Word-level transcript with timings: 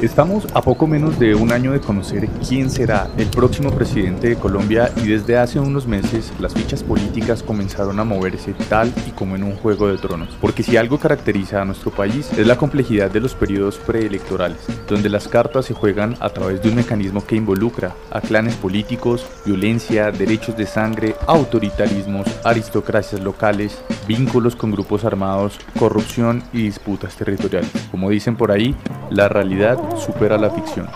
Estamos 0.00 0.46
a 0.54 0.62
poco 0.62 0.86
menos 0.86 1.18
de 1.18 1.34
un 1.34 1.50
año 1.50 1.72
de 1.72 1.80
conocer 1.80 2.28
quién 2.48 2.70
será 2.70 3.10
el 3.18 3.26
próximo 3.26 3.72
presidente 3.72 4.28
de 4.28 4.36
Colombia 4.36 4.92
y 5.02 5.08
desde 5.08 5.36
hace 5.36 5.58
unos 5.58 5.88
meses 5.88 6.32
las 6.38 6.54
fichas 6.54 6.84
políticas 6.84 7.42
comenzaron 7.42 7.98
a 7.98 8.04
moverse 8.04 8.54
tal 8.68 8.92
y 9.08 9.10
como 9.10 9.34
en 9.34 9.42
un 9.42 9.56
juego 9.56 9.88
de 9.88 9.98
tronos. 9.98 10.36
Porque 10.40 10.62
si 10.62 10.76
algo 10.76 10.98
caracteriza 11.00 11.60
a 11.60 11.64
nuestro 11.64 11.90
país 11.90 12.30
es 12.38 12.46
la 12.46 12.56
complejidad 12.56 13.10
de 13.10 13.18
los 13.18 13.34
periodos 13.34 13.78
preelectorales, 13.78 14.58
donde 14.86 15.08
las 15.08 15.26
cartas 15.26 15.66
se 15.66 15.74
juegan 15.74 16.14
a 16.20 16.30
través 16.30 16.62
de 16.62 16.68
un 16.68 16.76
mecanismo 16.76 17.26
que 17.26 17.34
involucra 17.34 17.96
a 18.12 18.20
clanes 18.20 18.54
políticos, 18.54 19.26
violencia, 19.44 20.12
derechos 20.12 20.56
de 20.56 20.66
sangre, 20.66 21.16
autoritarismos, 21.26 22.28
aristocracias 22.44 23.20
locales, 23.20 23.76
vínculos 24.06 24.54
con 24.54 24.70
grupos 24.70 25.04
armados, 25.04 25.58
corrupción 25.76 26.44
y 26.52 26.62
disputas 26.62 27.16
territoriales. 27.16 27.72
Como 27.90 28.10
dicen 28.10 28.36
por 28.36 28.52
ahí, 28.52 28.76
la 29.10 29.28
realidad 29.28 29.78
supera 29.96 30.36
la 30.36 30.50
ficción. 30.50 30.88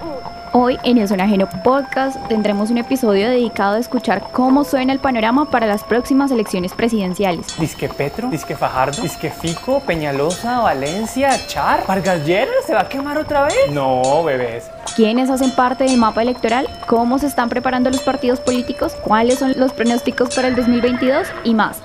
Hoy 0.54 0.78
en 0.84 0.98
el 0.98 1.08
Sonajeno 1.08 1.48
Podcast 1.64 2.18
tendremos 2.28 2.70
un 2.70 2.76
episodio 2.76 3.30
dedicado 3.30 3.76
a 3.76 3.78
escuchar 3.78 4.22
cómo 4.32 4.64
suena 4.64 4.92
el 4.92 4.98
panorama 4.98 5.50
para 5.50 5.66
las 5.66 5.82
próximas 5.82 6.30
elecciones 6.30 6.74
presidenciales. 6.74 7.58
Disque 7.58 7.88
Petro, 7.88 8.28
Disque 8.28 8.54
Fajardo, 8.54 9.00
Disque 9.00 9.30
Fico, 9.30 9.80
Peñalosa, 9.80 10.60
Valencia, 10.60 11.30
Char, 11.46 11.86
Vargas 11.86 12.20
¿se 12.66 12.74
va 12.74 12.82
a 12.82 12.88
quemar 12.90 13.16
otra 13.16 13.44
vez? 13.44 13.70
No, 13.70 14.22
bebés. 14.24 14.70
¿Quiénes 14.94 15.30
hacen 15.30 15.52
parte 15.52 15.84
del 15.84 15.96
mapa 15.96 16.20
electoral? 16.20 16.68
¿Cómo 16.86 17.18
se 17.18 17.28
están 17.28 17.48
preparando 17.48 17.88
los 17.88 18.02
partidos 18.02 18.38
políticos? 18.40 18.92
¿Cuáles 19.02 19.38
son 19.38 19.54
los 19.56 19.72
pronósticos 19.72 20.34
para 20.34 20.48
el 20.48 20.54
2022? 20.54 21.28
Y 21.44 21.54
más. 21.54 21.78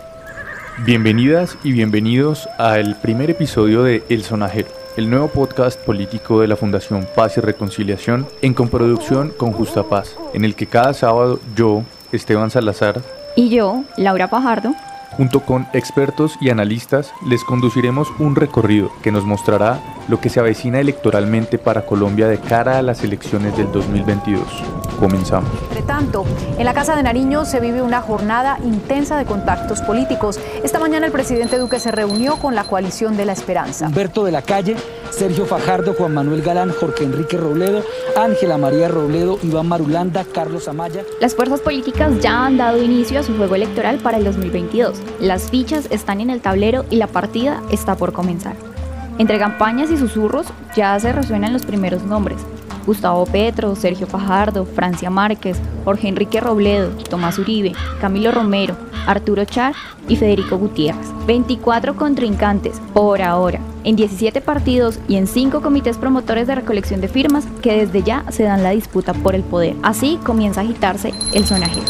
Bienvenidas 0.85 1.57
y 1.63 1.71
bienvenidos 1.71 2.49
al 2.57 2.95
primer 2.97 3.29
episodio 3.29 3.83
de 3.83 4.03
El 4.09 4.23
Sonajero 4.23 4.86
el 4.97 5.11
nuevo 5.11 5.27
podcast 5.27 5.79
político 5.79 6.41
de 6.41 6.47
la 6.47 6.55
Fundación 6.55 7.07
Paz 7.15 7.37
y 7.37 7.39
Reconciliación 7.39 8.27
en 8.41 8.55
coproducción 8.55 9.29
con 9.29 9.51
Justa 9.51 9.83
Paz, 9.83 10.17
en 10.33 10.43
el 10.43 10.55
que 10.55 10.65
cada 10.65 10.95
sábado 10.95 11.39
yo, 11.55 11.83
Esteban 12.11 12.49
Salazar, 12.49 13.01
y 13.35 13.49
yo, 13.49 13.83
Laura 13.95 14.27
Pajardo, 14.31 14.73
junto 15.11 15.41
con 15.41 15.67
expertos 15.73 16.37
y 16.41 16.49
analistas, 16.49 17.11
les 17.25 17.43
conduciremos 17.43 18.07
un 18.19 18.35
recorrido 18.35 18.91
que 19.01 19.11
nos 19.11 19.23
mostrará 19.23 19.79
lo 20.07 20.19
que 20.19 20.29
se 20.29 20.39
avecina 20.39 20.79
electoralmente 20.79 21.57
para 21.57 21.85
Colombia 21.85 22.27
de 22.27 22.39
cara 22.39 22.77
a 22.77 22.81
las 22.81 23.03
elecciones 23.03 23.57
del 23.57 23.71
2022. 23.71 24.41
Comenzamos. 24.99 25.49
Entre 25.63 25.83
tanto, 25.83 26.25
en 26.57 26.65
la 26.65 26.73
Casa 26.73 26.95
de 26.95 27.03
Nariño 27.03 27.45
se 27.45 27.59
vive 27.59 27.81
una 27.81 28.01
jornada 28.01 28.57
intensa 28.63 29.17
de 29.17 29.25
contactos 29.25 29.81
políticos. 29.81 30.39
Esta 30.63 30.79
mañana 30.79 31.05
el 31.05 31.11
presidente 31.11 31.57
Duque 31.57 31.79
se 31.79 31.91
reunió 31.91 32.37
con 32.37 32.55
la 32.55 32.63
coalición 32.63 33.15
de 33.15 33.25
la 33.25 33.33
esperanza. 33.33 33.87
Humberto 33.87 34.23
de 34.23 34.31
la 34.31 34.41
Calle, 34.41 34.75
Sergio 35.11 35.45
Fajardo, 35.45 35.93
Juan 35.93 36.13
Manuel 36.13 36.41
Galán, 36.41 36.71
Jorge 36.71 37.03
Enrique 37.03 37.37
Robledo, 37.37 37.83
Ángela 38.15 38.57
María 38.57 38.87
Robledo, 38.87 39.39
Iván 39.43 39.67
Marulanda, 39.67 40.25
Carlos 40.25 40.67
Amaya. 40.67 41.03
Las 41.19 41.35
fuerzas 41.35 41.61
políticas 41.61 42.19
ya 42.21 42.45
han 42.45 42.57
dado 42.57 42.81
inicio 42.81 43.19
a 43.19 43.23
su 43.23 43.35
juego 43.35 43.55
electoral 43.55 43.99
para 43.99 44.17
el 44.17 44.23
2022. 44.23 44.97
Las 45.19 45.49
fichas 45.49 45.87
están 45.91 46.21
en 46.21 46.29
el 46.29 46.41
tablero 46.41 46.85
y 46.89 46.97
la 46.97 47.07
partida 47.07 47.61
está 47.71 47.95
por 47.95 48.13
comenzar. 48.13 48.55
Entre 49.17 49.39
campañas 49.39 49.89
y 49.89 49.97
susurros 49.97 50.47
ya 50.75 50.99
se 50.99 51.11
resuenan 51.11 51.53
los 51.53 51.65
primeros 51.65 52.03
nombres. 52.03 52.37
Gustavo 52.85 53.25
Petro, 53.25 53.75
Sergio 53.75 54.07
Fajardo, 54.07 54.65
Francia 54.65 55.09
Márquez, 55.09 55.57
Jorge 55.83 56.07
Enrique 56.07 56.39
Robledo, 56.39 56.89
Tomás 57.09 57.37
Uribe, 57.37 57.73
Camilo 57.99 58.31
Romero, 58.31 58.77
Arturo 59.05 59.43
Char 59.43 59.73
y 60.07 60.15
Federico 60.15 60.57
Gutiérrez. 60.57 61.07
24 61.25 61.95
contrincantes 61.97 62.79
por 62.93 63.21
ahora, 63.21 63.59
en 63.87 63.95
17 63.95 64.41
partidos 64.41 64.99
y 65.07 65.15
en 65.15 65.27
5 65.27 65.61
comités 65.61 65.97
promotores 65.97 66.45
de 66.45 66.55
recolección 66.55 66.99
de 66.99 67.07
firmas 67.07 67.45
que 67.61 67.85
desde 67.85 68.03
ya 68.03 68.25
se 68.31 68.43
dan 68.43 68.61
la 68.61 68.71
disputa 68.71 69.13
por 69.13 69.33
el 69.33 69.43
poder. 69.43 69.77
Así 69.81 70.19
comienza 70.25 70.59
a 70.59 70.65
agitarse 70.65 71.13
el 71.33 71.45
sonajero. 71.45 71.85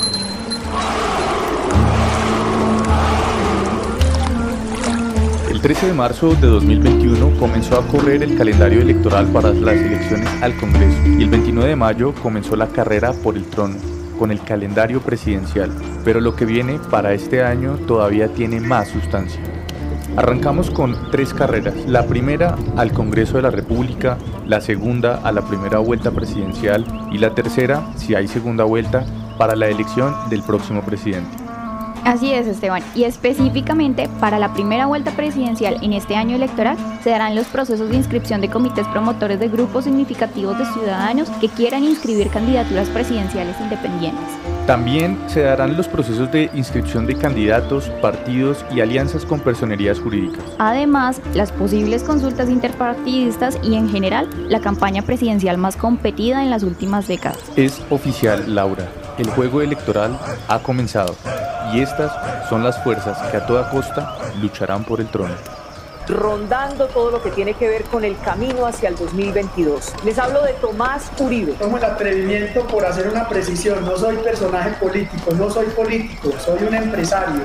El 5.49 5.59
13 5.59 5.87
de 5.87 5.93
marzo 5.93 6.35
de 6.35 6.45
2021 6.45 7.39
comenzó 7.39 7.79
a 7.79 7.87
correr 7.87 8.21
el 8.21 8.37
calendario 8.37 8.79
electoral 8.79 9.25
para 9.29 9.51
las 9.51 9.75
elecciones 9.75 10.29
al 10.43 10.55
Congreso 10.57 10.97
y 11.17 11.23
el 11.23 11.29
29 11.29 11.69
de 11.71 11.75
mayo 11.75 12.13
comenzó 12.21 12.55
la 12.55 12.67
carrera 12.67 13.11
por 13.11 13.35
el 13.35 13.45
trono 13.45 13.75
con 14.19 14.29
el 14.29 14.39
calendario 14.41 15.01
presidencial, 15.01 15.71
pero 16.05 16.21
lo 16.21 16.35
que 16.35 16.45
viene 16.45 16.79
para 16.91 17.13
este 17.13 17.43
año 17.43 17.73
todavía 17.87 18.27
tiene 18.27 18.59
más 18.59 18.87
sustancia. 18.89 19.41
Arrancamos 20.17 20.71
con 20.71 21.11
tres 21.11 21.31
carreras, 21.31 21.75
la 21.85 22.07
primera 22.07 22.55
al 22.75 22.91
Congreso 22.91 23.37
de 23.37 23.43
la 23.43 23.51
República, 23.51 24.17
la 24.47 24.61
segunda 24.61 25.21
a 25.23 25.31
la 25.31 25.43
primera 25.43 25.77
vuelta 25.77 26.09
presidencial. 26.09 26.83
Y 27.11 27.19
la 27.19 27.35
tercera, 27.35 27.85
si 27.97 28.15
hay 28.15 28.27
segunda 28.27 28.63
vuelta, 28.63 29.05
para 29.37 29.55
la 29.55 29.67
elección 29.67 30.15
del 30.31 30.41
próximo 30.41 30.81
presidente. 30.81 31.46
Así 32.07 32.31
es, 32.31 32.47
Esteban. 32.47 32.81
Y 32.95 33.03
específicamente 33.03 34.07
para 34.21 34.39
la 34.39 34.53
primera 34.53 34.85
vuelta 34.85 35.11
presidencial 35.11 35.77
en 35.83 35.91
este 35.91 36.15
año 36.15 36.37
electoral 36.37 36.77
se 37.03 37.09
darán 37.09 37.35
los 37.35 37.47
procesos 37.47 37.89
de 37.89 37.97
inscripción 37.97 38.39
de 38.39 38.49
comités 38.49 38.87
promotores 38.87 39.41
de 39.41 39.49
grupos 39.49 39.83
significativos 39.83 40.57
de 40.57 40.65
ciudadanos 40.67 41.29
que 41.41 41.49
quieran 41.49 41.83
inscribir 41.83 42.29
candidaturas 42.29 42.87
presidenciales 42.87 43.59
independientes. 43.59 44.23
También 44.65 45.19
se 45.27 45.41
darán 45.41 45.75
los 45.75 45.89
procesos 45.89 46.31
de 46.31 46.49
inscripción 46.53 47.05
de 47.07 47.17
candidatos, 47.17 47.89
partidos 48.01 48.63
y 48.73 48.79
alianzas 48.79 49.25
con 49.25 49.41
personerías 49.41 49.99
jurídicas. 49.99 50.45
Además, 50.59 51.19
las 51.33 51.51
posibles 51.51 52.03
consultas 52.03 52.49
interpartidistas 52.49 53.59
y 53.63 53.75
en 53.75 53.89
general 53.89 54.29
la 54.47 54.61
campaña 54.61 55.01
presidencial 55.01 55.57
más 55.57 55.75
competida 55.75 56.41
en 56.41 56.51
las 56.51 56.63
últimas 56.63 57.05
décadas. 57.09 57.39
Es 57.57 57.81
oficial, 57.89 58.55
Laura. 58.55 58.87
El 59.17 59.31
juego 59.31 59.63
electoral 59.63 60.19
ha 60.47 60.59
comenzado 60.59 61.15
y 61.73 61.81
estas 61.81 62.11
son 62.49 62.63
las 62.63 62.81
fuerzas 62.83 63.17
que 63.31 63.37
a 63.37 63.45
toda 63.47 63.69
costa 63.71 64.15
lucharán 64.39 64.83
por 64.83 65.01
el 65.01 65.07
trono. 65.07 65.33
Rondando 66.07 66.85
todo 66.87 67.09
lo 67.09 67.23
que 67.23 67.31
tiene 67.31 67.55
que 67.55 67.67
ver 67.67 67.83
con 67.85 68.05
el 68.05 68.17
camino 68.19 68.67
hacia 68.67 68.89
el 68.89 68.95
2022. 68.95 69.93
Les 70.05 70.19
hablo 70.19 70.43
de 70.43 70.53
Tomás 70.53 71.11
Uribe. 71.19 71.53
Tomo 71.53 71.77
el 71.77 71.83
atrevimiento 71.83 72.65
por 72.67 72.85
hacer 72.85 73.07
una 73.07 73.27
precisión. 73.27 73.83
No 73.83 73.97
soy 73.97 74.17
personaje 74.17 74.69
político, 74.79 75.31
no 75.33 75.49
soy 75.49 75.65
político, 75.67 76.31
soy 76.39 76.63
un 76.63 76.75
empresario. 76.75 77.41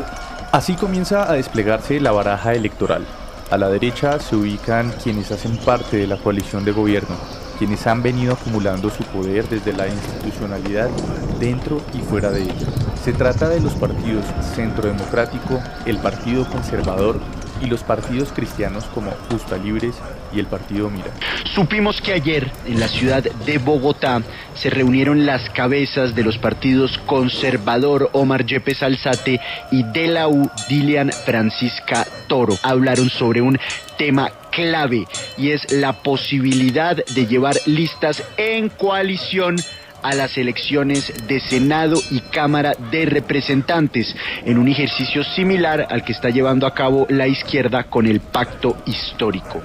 Así 0.52 0.74
comienza 0.74 1.28
a 1.28 1.32
desplegarse 1.32 1.98
la 2.00 2.12
baraja 2.12 2.52
electoral. 2.52 3.06
A 3.50 3.56
la 3.56 3.68
derecha 3.68 4.20
se 4.20 4.36
ubican 4.36 4.92
quienes 5.02 5.32
hacen 5.32 5.56
parte 5.56 5.96
de 5.96 6.06
la 6.06 6.18
coalición 6.18 6.64
de 6.64 6.72
gobierno, 6.72 7.16
quienes 7.62 7.86
han 7.86 8.02
venido 8.02 8.32
acumulando 8.32 8.90
su 8.90 9.04
poder 9.04 9.48
desde 9.48 9.72
la 9.72 9.86
institucionalidad 9.86 10.90
dentro 11.38 11.80
y 11.94 11.98
fuera 11.98 12.32
de 12.32 12.42
ella. 12.42 12.66
Se 13.04 13.12
trata 13.12 13.48
de 13.48 13.60
los 13.60 13.74
partidos 13.74 14.24
Centro 14.56 14.88
Democrático, 14.88 15.62
el 15.86 15.98
Partido 15.98 16.44
Conservador 16.50 17.20
y 17.60 17.66
los 17.66 17.84
partidos 17.84 18.32
cristianos 18.32 18.86
como 18.86 19.12
Justa 19.30 19.58
Libres 19.58 19.94
y 20.34 20.40
el 20.40 20.46
Partido 20.46 20.90
Mira. 20.90 21.12
Supimos 21.54 22.00
que 22.00 22.14
ayer 22.14 22.50
en 22.66 22.80
la 22.80 22.88
ciudad 22.88 23.22
de 23.22 23.58
Bogotá 23.58 24.22
se 24.56 24.68
reunieron 24.68 25.24
las 25.24 25.48
cabezas 25.50 26.16
de 26.16 26.24
los 26.24 26.38
partidos 26.38 26.98
Conservador 27.06 28.10
Omar 28.12 28.44
Yepes 28.44 28.82
Alzate 28.82 29.40
y 29.70 29.84
de 29.84 30.08
la 30.08 30.26
U 30.26 30.50
Dilian 30.68 31.12
Francisca 31.12 32.08
Toro. 32.26 32.58
Hablaron 32.64 33.08
sobre 33.08 33.40
un 33.40 33.56
tema 33.98 34.32
clave 34.52 35.06
y 35.36 35.50
es 35.50 35.72
la 35.72 35.92
posibilidad 35.92 36.96
de 36.96 37.26
llevar 37.26 37.56
listas 37.66 38.22
en 38.36 38.68
coalición 38.68 39.56
a 40.02 40.14
las 40.14 40.36
elecciones 40.36 41.12
de 41.26 41.40
Senado 41.40 41.96
y 42.10 42.20
Cámara 42.20 42.74
de 42.90 43.06
Representantes, 43.06 44.14
en 44.44 44.58
un 44.58 44.68
ejercicio 44.68 45.24
similar 45.24 45.86
al 45.90 46.04
que 46.04 46.12
está 46.12 46.30
llevando 46.30 46.66
a 46.66 46.74
cabo 46.74 47.06
la 47.08 47.26
izquierda 47.26 47.84
con 47.84 48.06
el 48.06 48.20
pacto 48.20 48.76
histórico. 48.84 49.60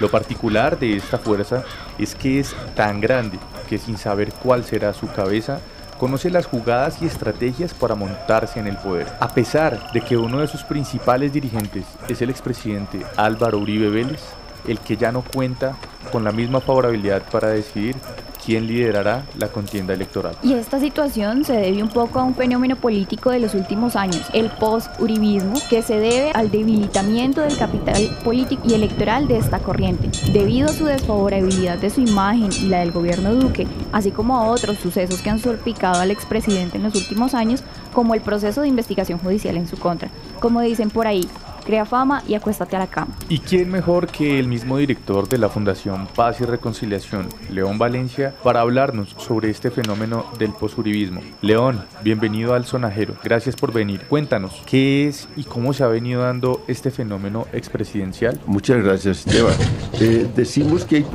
Lo 0.00 0.10
particular 0.10 0.78
de 0.78 0.96
esta 0.96 1.18
fuerza 1.18 1.64
es 1.98 2.14
que 2.14 2.40
es 2.40 2.54
tan 2.74 3.00
grande 3.00 3.38
que 3.68 3.78
sin 3.78 3.98
saber 3.98 4.32
cuál 4.32 4.64
será 4.64 4.92
su 4.92 5.06
cabeza, 5.12 5.60
conoce 6.00 6.30
las 6.30 6.46
jugadas 6.46 7.02
y 7.02 7.04
estrategias 7.04 7.74
para 7.74 7.94
montarse 7.94 8.58
en 8.58 8.66
el 8.66 8.78
poder. 8.78 9.06
A 9.20 9.34
pesar 9.34 9.92
de 9.92 10.00
que 10.00 10.16
uno 10.16 10.40
de 10.40 10.46
sus 10.46 10.62
principales 10.64 11.30
dirigentes 11.30 11.84
es 12.08 12.22
el 12.22 12.30
expresidente 12.30 13.04
Álvaro 13.18 13.58
Uribe 13.58 13.90
Vélez, 13.90 14.22
el 14.66 14.78
que 14.78 14.96
ya 14.96 15.12
no 15.12 15.20
cuenta 15.20 15.76
con 16.10 16.24
la 16.24 16.32
misma 16.32 16.62
favorabilidad 16.62 17.20
para 17.30 17.48
decidir 17.48 17.96
quién 18.44 18.66
liderará 18.66 19.24
la 19.38 19.48
contienda 19.48 19.94
electoral. 19.94 20.36
Y 20.42 20.54
esta 20.54 20.80
situación 20.80 21.44
se 21.44 21.54
debe 21.54 21.82
un 21.82 21.88
poco 21.88 22.18
a 22.18 22.24
un 22.24 22.34
fenómeno 22.34 22.76
político 22.76 23.30
de 23.30 23.40
los 23.40 23.54
últimos 23.54 23.96
años, 23.96 24.22
el 24.32 24.50
post-uribismo, 24.50 25.54
que 25.68 25.82
se 25.82 25.98
debe 25.98 26.30
al 26.32 26.50
debilitamiento 26.50 27.40
del 27.40 27.56
capital 27.56 28.18
político 28.24 28.62
y 28.66 28.74
electoral 28.74 29.28
de 29.28 29.38
esta 29.38 29.58
corriente, 29.58 30.10
debido 30.32 30.68
a 30.68 30.72
su 30.72 30.84
desfavorabilidad 30.84 31.78
de 31.78 31.90
su 31.90 32.00
imagen 32.00 32.50
y 32.60 32.66
la 32.66 32.80
del 32.80 32.92
gobierno 32.92 33.34
Duque, 33.34 33.66
así 33.92 34.10
como 34.10 34.36
a 34.36 34.44
otros 34.44 34.78
sucesos 34.78 35.20
que 35.22 35.30
han 35.30 35.38
salpicado 35.38 36.00
al 36.00 36.10
expresidente 36.10 36.76
en 36.76 36.84
los 36.84 36.94
últimos 36.94 37.34
años, 37.34 37.62
como 37.92 38.14
el 38.14 38.20
proceso 38.20 38.62
de 38.62 38.68
investigación 38.68 39.18
judicial 39.18 39.56
en 39.56 39.66
su 39.66 39.76
contra. 39.76 40.10
Como 40.40 40.60
dicen 40.60 40.90
por 40.90 41.06
ahí, 41.06 41.28
crea 41.60 41.84
fama 41.84 42.22
y 42.26 42.34
acuéstate 42.34 42.76
a 42.76 42.80
la 42.80 42.86
cama. 42.86 43.14
¿Y 43.28 43.38
quién 43.38 43.70
mejor 43.70 44.06
que 44.06 44.38
el 44.38 44.48
mismo 44.48 44.78
director 44.78 45.28
de 45.28 45.38
la 45.38 45.48
Fundación 45.48 46.08
Paz 46.14 46.40
y 46.40 46.44
Reconciliación, 46.44 47.28
León 47.50 47.78
Valencia, 47.78 48.34
para 48.42 48.60
hablarnos 48.60 49.14
sobre 49.18 49.50
este 49.50 49.70
fenómeno 49.70 50.26
del 50.38 50.52
posuribismo? 50.52 51.20
León, 51.42 51.84
bienvenido 52.02 52.54
al 52.54 52.64
Sonajero. 52.64 53.14
Gracias 53.22 53.56
por 53.56 53.72
venir. 53.72 54.02
Cuéntanos, 54.08 54.62
¿qué 54.66 55.08
es 55.08 55.28
y 55.36 55.44
cómo 55.44 55.72
se 55.72 55.84
ha 55.84 55.88
venido 55.88 56.22
dando 56.22 56.62
este 56.66 56.90
fenómeno 56.90 57.46
expresidencial? 57.52 58.40
Muchas 58.46 58.82
gracias, 58.82 59.26
Esteban. 59.26 59.54
Eh, 60.02 60.30
decimos 60.34 60.86
que 60.86 60.96
hay 60.96 61.06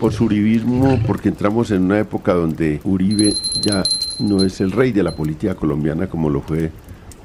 posuribismo 0.00 0.98
porque 1.06 1.28
entramos 1.28 1.70
en 1.70 1.82
una 1.82 1.98
época 1.98 2.32
donde 2.32 2.80
Uribe 2.82 3.34
ya 3.60 3.82
no 4.20 4.42
es 4.42 4.60
el 4.62 4.72
rey 4.72 4.92
de 4.92 5.02
la 5.02 5.14
política 5.14 5.54
colombiana 5.54 6.06
como 6.06 6.30
lo 6.30 6.40
fue 6.40 6.70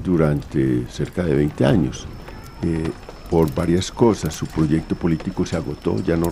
durante 0.04 0.86
cerca 0.90 1.24
de 1.24 1.36
20 1.36 1.66
años. 1.66 2.08
Eh, 2.64 2.92
por 3.30 3.54
varias 3.56 3.92
cosas, 3.92 4.34
su 4.36 4.46
proyecto 4.46 4.96
político 4.96 5.46
se 5.46 5.56
agotó, 5.56 5.96
ya 6.04 6.18
no 6.18 6.28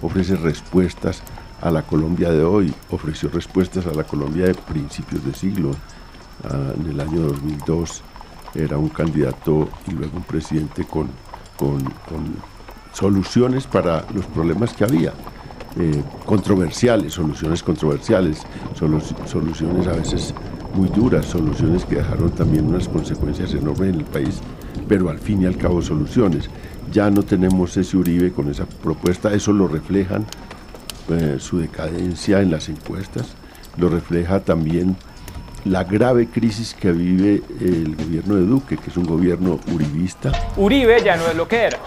ofrece 0.00 0.36
respuestas 0.36 1.20
a 1.60 1.72
la 1.72 1.82
Colombia 1.82 2.30
de 2.30 2.44
hoy, 2.44 2.72
ofreció 2.90 3.28
respuestas 3.28 3.84
a 3.86 3.92
la 3.92 4.04
Colombia 4.04 4.46
de 4.46 4.54
principios 4.54 5.24
de 5.24 5.34
siglo. 5.34 5.72
Ah, 6.44 6.72
en 6.78 6.90
el 6.90 7.00
año 7.00 7.20
2002 7.20 8.02
era 8.54 8.78
un 8.78 8.90
candidato 8.90 9.68
y 9.88 9.92
luego 9.92 10.18
un 10.18 10.22
presidente 10.22 10.84
con, 10.84 11.08
con, 11.56 11.82
soluciones 12.92 13.66
para 13.66 14.06
los 14.14 14.24
problemas 14.26 14.72
que 14.72 14.84
había. 14.84 15.12
Eh, 15.78 16.02
controversiales, 16.24 17.12
soluciones 17.12 17.62
controversiales, 17.62 18.42
soluciones 18.74 19.86
a 19.86 19.92
veces 19.92 20.32
muy 20.74 20.88
duras, 20.88 21.26
soluciones 21.26 21.84
que 21.84 21.96
dejaron 21.96 22.30
también 22.30 22.66
unas 22.66 22.88
consecuencias 22.88 23.52
enormes 23.52 23.92
en 23.92 24.00
el 24.00 24.04
país, 24.04 24.40
pero 24.88 25.10
al 25.10 25.18
fin 25.18 25.42
y 25.42 25.46
al 25.46 25.56
cabo 25.56 25.82
soluciones. 25.82 26.48
Ya 26.92 27.10
no 27.10 27.22
tenemos 27.22 27.76
ese 27.76 27.96
Uribe 27.96 28.32
con 28.32 28.50
esa 28.50 28.66
propuesta, 28.66 29.32
eso 29.32 29.52
lo 29.52 29.68
reflejan 29.68 30.24
eh, 31.08 31.36
su 31.38 31.58
decadencia 31.58 32.40
en 32.40 32.50
las 32.50 32.68
encuestas, 32.68 33.34
lo 33.76 33.88
refleja 33.88 34.40
también 34.40 34.96
la 35.64 35.82
grave 35.82 36.28
crisis 36.28 36.74
que 36.74 36.92
vive 36.92 37.42
el 37.60 37.96
gobierno 37.96 38.36
de 38.36 38.46
Duque, 38.46 38.76
que 38.76 38.90
es 38.90 38.96
un 38.96 39.04
gobierno 39.04 39.58
uribista. 39.72 40.32
Uribe 40.56 41.02
ya 41.02 41.16
no 41.16 41.26
es 41.26 41.34
lo 41.34 41.48
que 41.48 41.56
era 41.64 41.78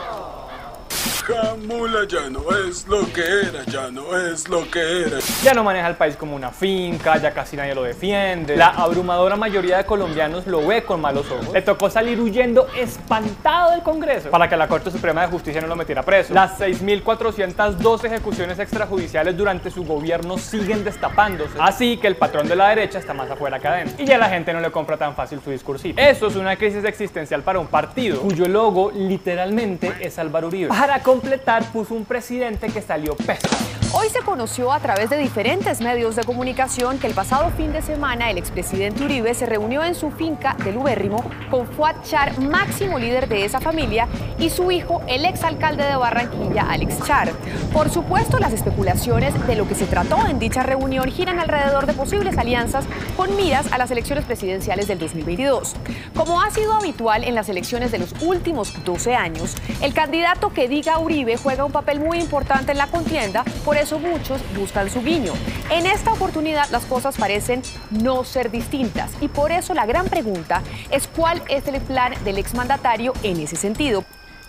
Jamula 1.30 2.08
ya 2.08 2.28
no 2.28 2.42
es 2.68 2.88
lo 2.88 3.06
que 3.14 3.22
era, 3.22 3.64
ya 3.66 3.92
no 3.92 4.18
es 4.18 4.50
lo 4.50 4.70
que 4.72 5.04
era. 5.04 5.20
Ya 5.44 5.54
no 5.54 5.64
maneja 5.64 5.88
el 5.88 5.96
país 5.96 6.16
como 6.16 6.36
una 6.36 6.50
finca, 6.50 7.18
ya 7.18 7.32
casi 7.32 7.56
nadie 7.56 7.76
lo 7.76 7.84
defiende. 7.84 8.58
La 8.58 8.70
abrumadora 8.70 9.36
mayoría 9.36 9.78
de 9.78 9.86
colombianos 9.86 10.48
lo 10.48 10.66
ve 10.66 10.84
con 10.84 11.00
malos 11.02 11.30
ojos. 11.30 11.54
Le 11.54 11.62
tocó 11.62 11.88
salir 11.92 12.20
huyendo 12.20 12.68
espantado 12.76 13.72
del 13.72 13.84
Congreso 13.84 14.32
para 14.32 14.50
que 14.50 14.58
la 14.58 14.68
Corte 14.68 14.90
Suprema 14.90 15.22
de 15.22 15.28
Justicia 15.28 15.62
no 15.62 15.68
lo 15.68 15.76
metiera 15.76 16.02
preso. 16.02 16.34
Las 16.34 16.60
6.402 16.60 18.06
ejecuciones 18.06 18.58
extrajudiciales 18.58 19.38
durante 19.38 19.70
su 19.70 19.84
gobierno 19.84 20.40
siguen 20.40 20.84
destapándose. 20.84 21.54
Así 21.60 21.98
que 21.98 22.08
el 22.08 22.16
patrón 22.16 22.48
de 22.48 22.56
la 22.56 22.70
derecha 22.70 22.98
está 22.98 23.14
más 23.14 23.30
afuera 23.30 23.60
que 23.60 23.68
adentro. 23.68 24.04
Y 24.04 24.08
ya 24.08 24.18
la 24.18 24.30
gente 24.30 24.52
no 24.52 24.62
le 24.62 24.72
compra 24.72 24.98
tan 24.98 25.16
fácil 25.16 25.40
su 25.44 25.52
discursito. 25.52 26.02
Eso 26.02 26.26
es 26.26 26.36
una 26.36 26.56
crisis 26.56 26.84
existencial 26.86 27.44
para 27.44 27.60
un 27.60 27.68
partido 27.68 28.20
cuyo 28.22 28.48
logo 28.48 28.92
literalmente 28.92 29.94
es 30.02 30.18
Álvaro 30.18 30.48
Uribe. 30.48 30.70
Para 30.70 31.04
completar 31.20 31.70
puso 31.74 31.96
un 31.96 32.06
presidente 32.06 32.70
que 32.70 32.82
salió 32.82 33.14
pésimo. 33.14 33.79
Hoy 33.92 34.08
se 34.10 34.20
conoció 34.20 34.72
a 34.72 34.80
través 34.80 35.10
de 35.10 35.18
diferentes 35.18 35.82
medios 35.82 36.16
de 36.16 36.24
comunicación 36.24 37.00
que 37.00 37.08
el 37.08 37.16
pasado 37.16 37.50
fin 37.58 37.74
de 37.74 37.82
semana 37.82 38.30
el 38.30 38.38
expresidente 38.38 39.04
Uribe 39.04 39.34
se 39.34 39.48
reunió 39.48 39.84
en 39.84 39.96
su 39.96 40.12
finca 40.12 40.56
del 40.64 40.78
Ubérrimo 40.78 41.24
con 41.50 41.66
Fuad 41.66 41.96
Char, 42.04 42.40
máximo 42.40 43.00
líder 43.00 43.28
de 43.28 43.46
esa 43.46 43.60
familia, 43.60 44.08
y 44.38 44.52
su 44.52 44.70
hijo, 44.70 45.02
el 45.08 45.26
exalcalde 45.26 45.84
de 45.84 45.96
Barranquilla, 45.96 46.70
Alex 46.70 47.04
Char. 47.04 47.32
Por 47.74 47.90
supuesto, 47.90 48.38
las 48.38 48.54
especulaciones 48.54 49.34
de 49.48 49.56
lo 49.56 49.68
que 49.68 49.74
se 49.74 49.88
trató 49.88 50.24
en 50.28 50.38
dicha 50.38 50.62
reunión 50.62 51.10
giran 51.10 51.40
alrededor 51.40 51.88
de 51.88 51.94
posibles 51.94 52.38
alianzas 52.38 52.86
con 53.18 53.36
miras 53.36 53.72
a 53.72 53.80
las 53.80 53.90
elecciones 53.90 54.24
presidenciales 54.24 54.88
del 54.88 55.00
2022. 55.00 55.76
Como 56.16 56.42
ha 56.42 56.52
sido 56.52 56.74
habitual 56.74 57.24
en 57.24 57.34
las 57.34 57.50
elecciones 57.50 57.92
de 57.92 57.98
los 57.98 58.14
últimos 58.22 58.72
12 58.86 59.16
años, 59.16 59.56
el 59.82 59.96
candidato 59.96 60.54
que 60.54 60.68
diga 60.68 61.00
Uribe 61.00 61.38
juega 61.38 61.66
un 61.66 61.72
papel 61.72 62.00
muy 62.00 62.20
importante 62.20 62.72
en 62.72 62.78
la 62.78 62.88
contienda, 62.88 63.44
por 63.66 63.79
eso 63.80 64.00
muchos 64.00 64.42
buscan 64.58 64.90
su 64.90 65.02
guiño. 65.02 65.34
En 65.72 65.86
esta 65.86 66.14
oportunidad 66.14 66.70
las 66.70 66.86
cosas 66.86 67.18
parecen 67.18 67.62
no 67.90 68.24
ser 68.24 68.52
distintas 68.52 69.12
y 69.22 69.28
por 69.28 69.52
eso 69.52 69.74
la 69.74 69.86
gran 69.86 70.08
pregunta 70.08 70.62
es 70.92 71.08
cuál 71.08 71.42
es 71.50 71.68
el 71.68 71.80
plan 71.82 72.14
del 72.24 72.38
exmandatario 72.38 73.14
en 73.24 73.40
ese 73.40 73.56
sentido. 73.56 74.04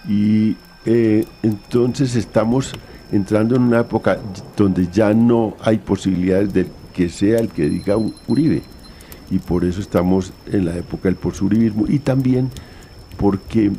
Y 0.09 0.56
eh, 0.85 1.25
entonces 1.43 2.17
estamos 2.17 2.73
entrando 3.12 3.56
en 3.56 3.62
una 3.62 3.81
época 3.81 4.19
donde 4.56 4.88
ya 4.88 5.15
no 5.15 5.56
hay 5.62 5.79
posibilidades 5.79 6.53
de 6.53 6.67
que 6.94 7.09
sea 7.09 7.38
el 7.38 7.49
que 7.49 7.69
diga 7.69 7.97
Uribe. 8.27 8.62
Y 9.31 9.38
por 9.38 9.65
eso 9.65 9.81
estamos 9.81 10.32
en 10.50 10.65
la 10.65 10.77
época 10.77 11.05
del 11.05 11.17
posuribismo 11.17 11.85
y 11.87 12.00
también 12.00 12.50
porque 13.17 13.71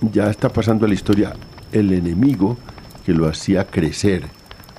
ya 0.00 0.30
está 0.30 0.48
pasando 0.48 0.84
a 0.84 0.88
la 0.88 0.94
historia 0.94 1.34
el 1.70 1.92
enemigo 1.92 2.56
que 3.04 3.12
lo 3.12 3.28
hacía 3.28 3.64
crecer 3.64 4.35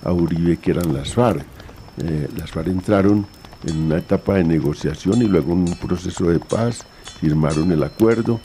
a 0.08 0.14
Uribe, 0.14 0.58
que 0.58 0.72
eran 0.72 0.94
las 0.94 1.14
FARC. 1.14 1.46
Eh, 2.02 2.28
las 2.38 2.50
FARC 2.52 2.68
entraron 2.68 3.28
en 3.66 3.78
una 3.78 3.98
etapa 3.98 4.36
de 4.36 4.44
negociación 4.44 5.22
y 5.22 5.26
luego 5.26 5.52
en 5.54 5.60
un 5.60 5.76
proceso 5.76 6.26
de 6.26 6.40
paz, 6.40 6.86
firmaron 7.20 7.72
el 7.72 7.84
acuerdo 7.84 8.40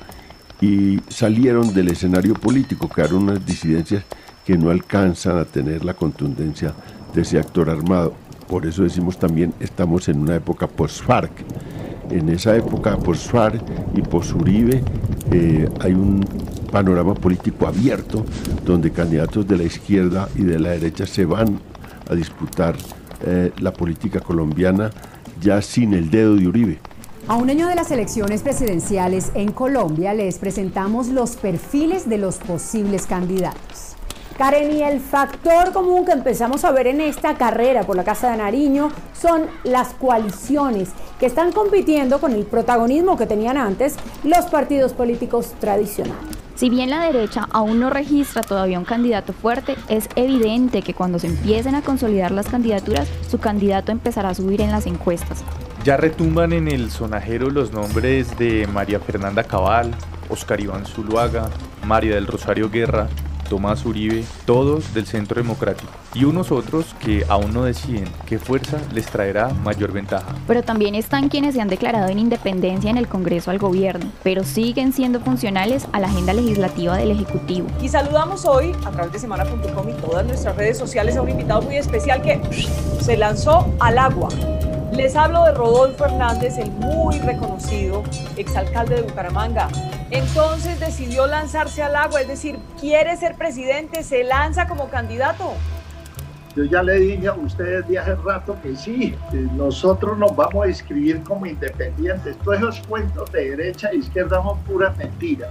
y 0.60 1.00
salieron 1.08 1.72
del 1.72 1.88
escenario 1.88 2.34
político, 2.34 2.88
quedaron 2.88 3.24
unas 3.24 3.46
disidencias 3.46 4.04
que 4.44 4.58
no 4.58 4.70
alcanzan 4.70 5.38
a 5.38 5.44
tener 5.44 5.84
la 5.84 5.94
contundencia 5.94 6.74
de 7.14 7.22
ese 7.22 7.38
actor 7.38 7.70
armado. 7.70 8.14
Por 8.48 8.66
eso 8.66 8.82
decimos 8.82 9.18
también, 9.18 9.54
estamos 9.60 10.08
en 10.08 10.18
una 10.18 10.36
época 10.36 10.66
post-FARC. 10.66 11.30
En 12.10 12.28
esa 12.28 12.56
época 12.56 12.96
post-FARC 12.96 13.62
y 13.94 14.02
post-Uribe 14.02 14.82
eh, 15.30 15.68
hay 15.80 15.92
un 15.92 16.24
panorama 16.72 17.14
político 17.14 17.68
abierto 17.68 18.24
donde 18.64 18.90
candidatos 18.90 19.46
de 19.46 19.56
la 19.58 19.62
izquierda 19.62 20.28
y 20.34 20.42
de 20.42 20.58
la 20.58 20.70
derecha 20.70 21.06
se 21.06 21.24
van 21.24 21.60
a 22.10 22.14
disputar 22.14 22.74
eh, 23.24 23.52
la 23.58 23.72
política 23.72 24.18
colombiana 24.18 24.90
ya 25.40 25.62
sin 25.62 25.94
el 25.94 26.10
dedo 26.10 26.34
de 26.34 26.48
Uribe. 26.48 26.78
A 27.28 27.36
un 27.36 27.48
año 27.50 27.68
de 27.68 27.76
las 27.76 27.92
elecciones 27.92 28.42
presidenciales 28.42 29.30
en 29.34 29.52
Colombia 29.52 30.12
les 30.12 30.38
presentamos 30.38 31.08
los 31.08 31.36
perfiles 31.36 32.08
de 32.08 32.18
los 32.18 32.38
posibles 32.38 33.06
candidatos. 33.06 33.71
Karen, 34.36 34.72
y 34.72 34.82
el 34.82 35.00
factor 35.00 35.72
común 35.72 36.04
que 36.04 36.12
empezamos 36.12 36.64
a 36.64 36.72
ver 36.72 36.86
en 36.86 37.00
esta 37.00 37.34
carrera 37.36 37.82
por 37.82 37.96
la 37.96 38.04
Casa 38.04 38.30
de 38.30 38.38
Nariño 38.38 38.90
son 39.12 39.46
las 39.64 39.94
coaliciones 39.94 40.90
que 41.20 41.26
están 41.26 41.52
compitiendo 41.52 42.20
con 42.20 42.32
el 42.32 42.44
protagonismo 42.44 43.16
que 43.16 43.26
tenían 43.26 43.56
antes 43.56 43.96
los 44.24 44.46
partidos 44.46 44.92
políticos 44.92 45.54
tradicionales. 45.60 46.42
Si 46.54 46.70
bien 46.70 46.90
la 46.90 47.04
derecha 47.04 47.48
aún 47.50 47.80
no 47.80 47.90
registra 47.90 48.42
todavía 48.42 48.78
un 48.78 48.84
candidato 48.84 49.32
fuerte, 49.32 49.74
es 49.88 50.08
evidente 50.16 50.82
que 50.82 50.94
cuando 50.94 51.18
se 51.18 51.26
empiecen 51.26 51.74
a 51.74 51.82
consolidar 51.82 52.30
las 52.30 52.46
candidaturas, 52.46 53.08
su 53.28 53.38
candidato 53.38 53.90
empezará 53.90 54.28
a 54.28 54.34
subir 54.34 54.60
en 54.60 54.70
las 54.70 54.86
encuestas. 54.86 55.42
Ya 55.84 55.96
retumban 55.96 56.52
en 56.52 56.68
el 56.68 56.90
sonajero 56.90 57.50
los 57.50 57.72
nombres 57.72 58.38
de 58.38 58.68
María 58.68 59.00
Fernanda 59.00 59.42
Cabal, 59.42 59.92
Oscar 60.28 60.60
Iván 60.60 60.86
Zuluaga, 60.86 61.50
María 61.84 62.14
del 62.14 62.28
Rosario 62.28 62.70
Guerra, 62.70 63.08
Tomás 63.52 63.84
Uribe, 63.84 64.24
todos 64.46 64.94
del 64.94 65.04
Centro 65.04 65.42
Democrático, 65.42 65.92
y 66.14 66.24
unos 66.24 66.50
otros 66.50 66.94
que 66.98 67.26
aún 67.28 67.52
no 67.52 67.64
deciden 67.64 68.08
qué 68.24 68.38
fuerza 68.38 68.78
les 68.94 69.04
traerá 69.04 69.50
mayor 69.50 69.92
ventaja. 69.92 70.34
Pero 70.46 70.62
también 70.62 70.94
están 70.94 71.28
quienes 71.28 71.54
se 71.54 71.60
han 71.60 71.68
declarado 71.68 72.08
en 72.08 72.18
independencia 72.18 72.88
en 72.88 72.96
el 72.96 73.08
Congreso 73.08 73.50
al 73.50 73.58
gobierno, 73.58 74.10
pero 74.22 74.42
siguen 74.42 74.94
siendo 74.94 75.20
funcionales 75.20 75.86
a 75.92 76.00
la 76.00 76.06
agenda 76.06 76.32
legislativa 76.32 76.96
del 76.96 77.10
Ejecutivo. 77.10 77.66
Y 77.82 77.90
saludamos 77.90 78.46
hoy 78.46 78.72
a 78.86 78.90
través 78.90 79.12
de 79.12 79.18
semana.com 79.18 79.86
y 79.86 80.00
todas 80.00 80.24
nuestras 80.24 80.56
redes 80.56 80.78
sociales 80.78 81.18
a 81.18 81.20
un 81.20 81.28
invitado 81.28 81.60
muy 81.60 81.76
especial 81.76 82.22
que 82.22 82.40
se 83.02 83.18
lanzó 83.18 83.70
al 83.80 83.98
agua 83.98 84.30
les 84.92 85.16
hablo 85.16 85.44
de 85.44 85.52
Rodolfo 85.52 86.04
Hernández, 86.04 86.58
el 86.58 86.70
muy 86.70 87.18
reconocido 87.20 88.02
exalcalde 88.36 88.96
de 88.96 89.02
Bucaramanga. 89.02 89.68
Entonces 90.12 90.78
decidió 90.78 91.26
lanzarse 91.26 91.82
al 91.82 91.96
agua, 91.96 92.20
es 92.20 92.28
decir, 92.28 92.58
quiere 92.78 93.16
ser 93.16 93.34
presidente, 93.34 94.02
se 94.02 94.24
lanza 94.24 94.68
como 94.68 94.90
candidato. 94.90 95.54
Yo 96.54 96.64
ya 96.64 96.82
le 96.82 97.00
dije 97.00 97.28
a 97.28 97.32
ustedes 97.32 97.88
de 97.88 97.98
hace 97.98 98.14
rato 98.16 98.54
que 98.62 98.76
sí, 98.76 99.16
nosotros 99.56 100.18
nos 100.18 100.36
vamos 100.36 100.66
a 100.66 100.68
inscribir 100.68 101.22
como 101.22 101.46
independientes. 101.46 102.36
Todos 102.44 102.58
esos 102.58 102.86
cuentos 102.86 103.32
de 103.32 103.56
derecha 103.56 103.88
e 103.88 103.96
izquierda 103.96 104.42
son 104.42 104.58
puras 104.64 104.94
mentiras. 104.98 105.50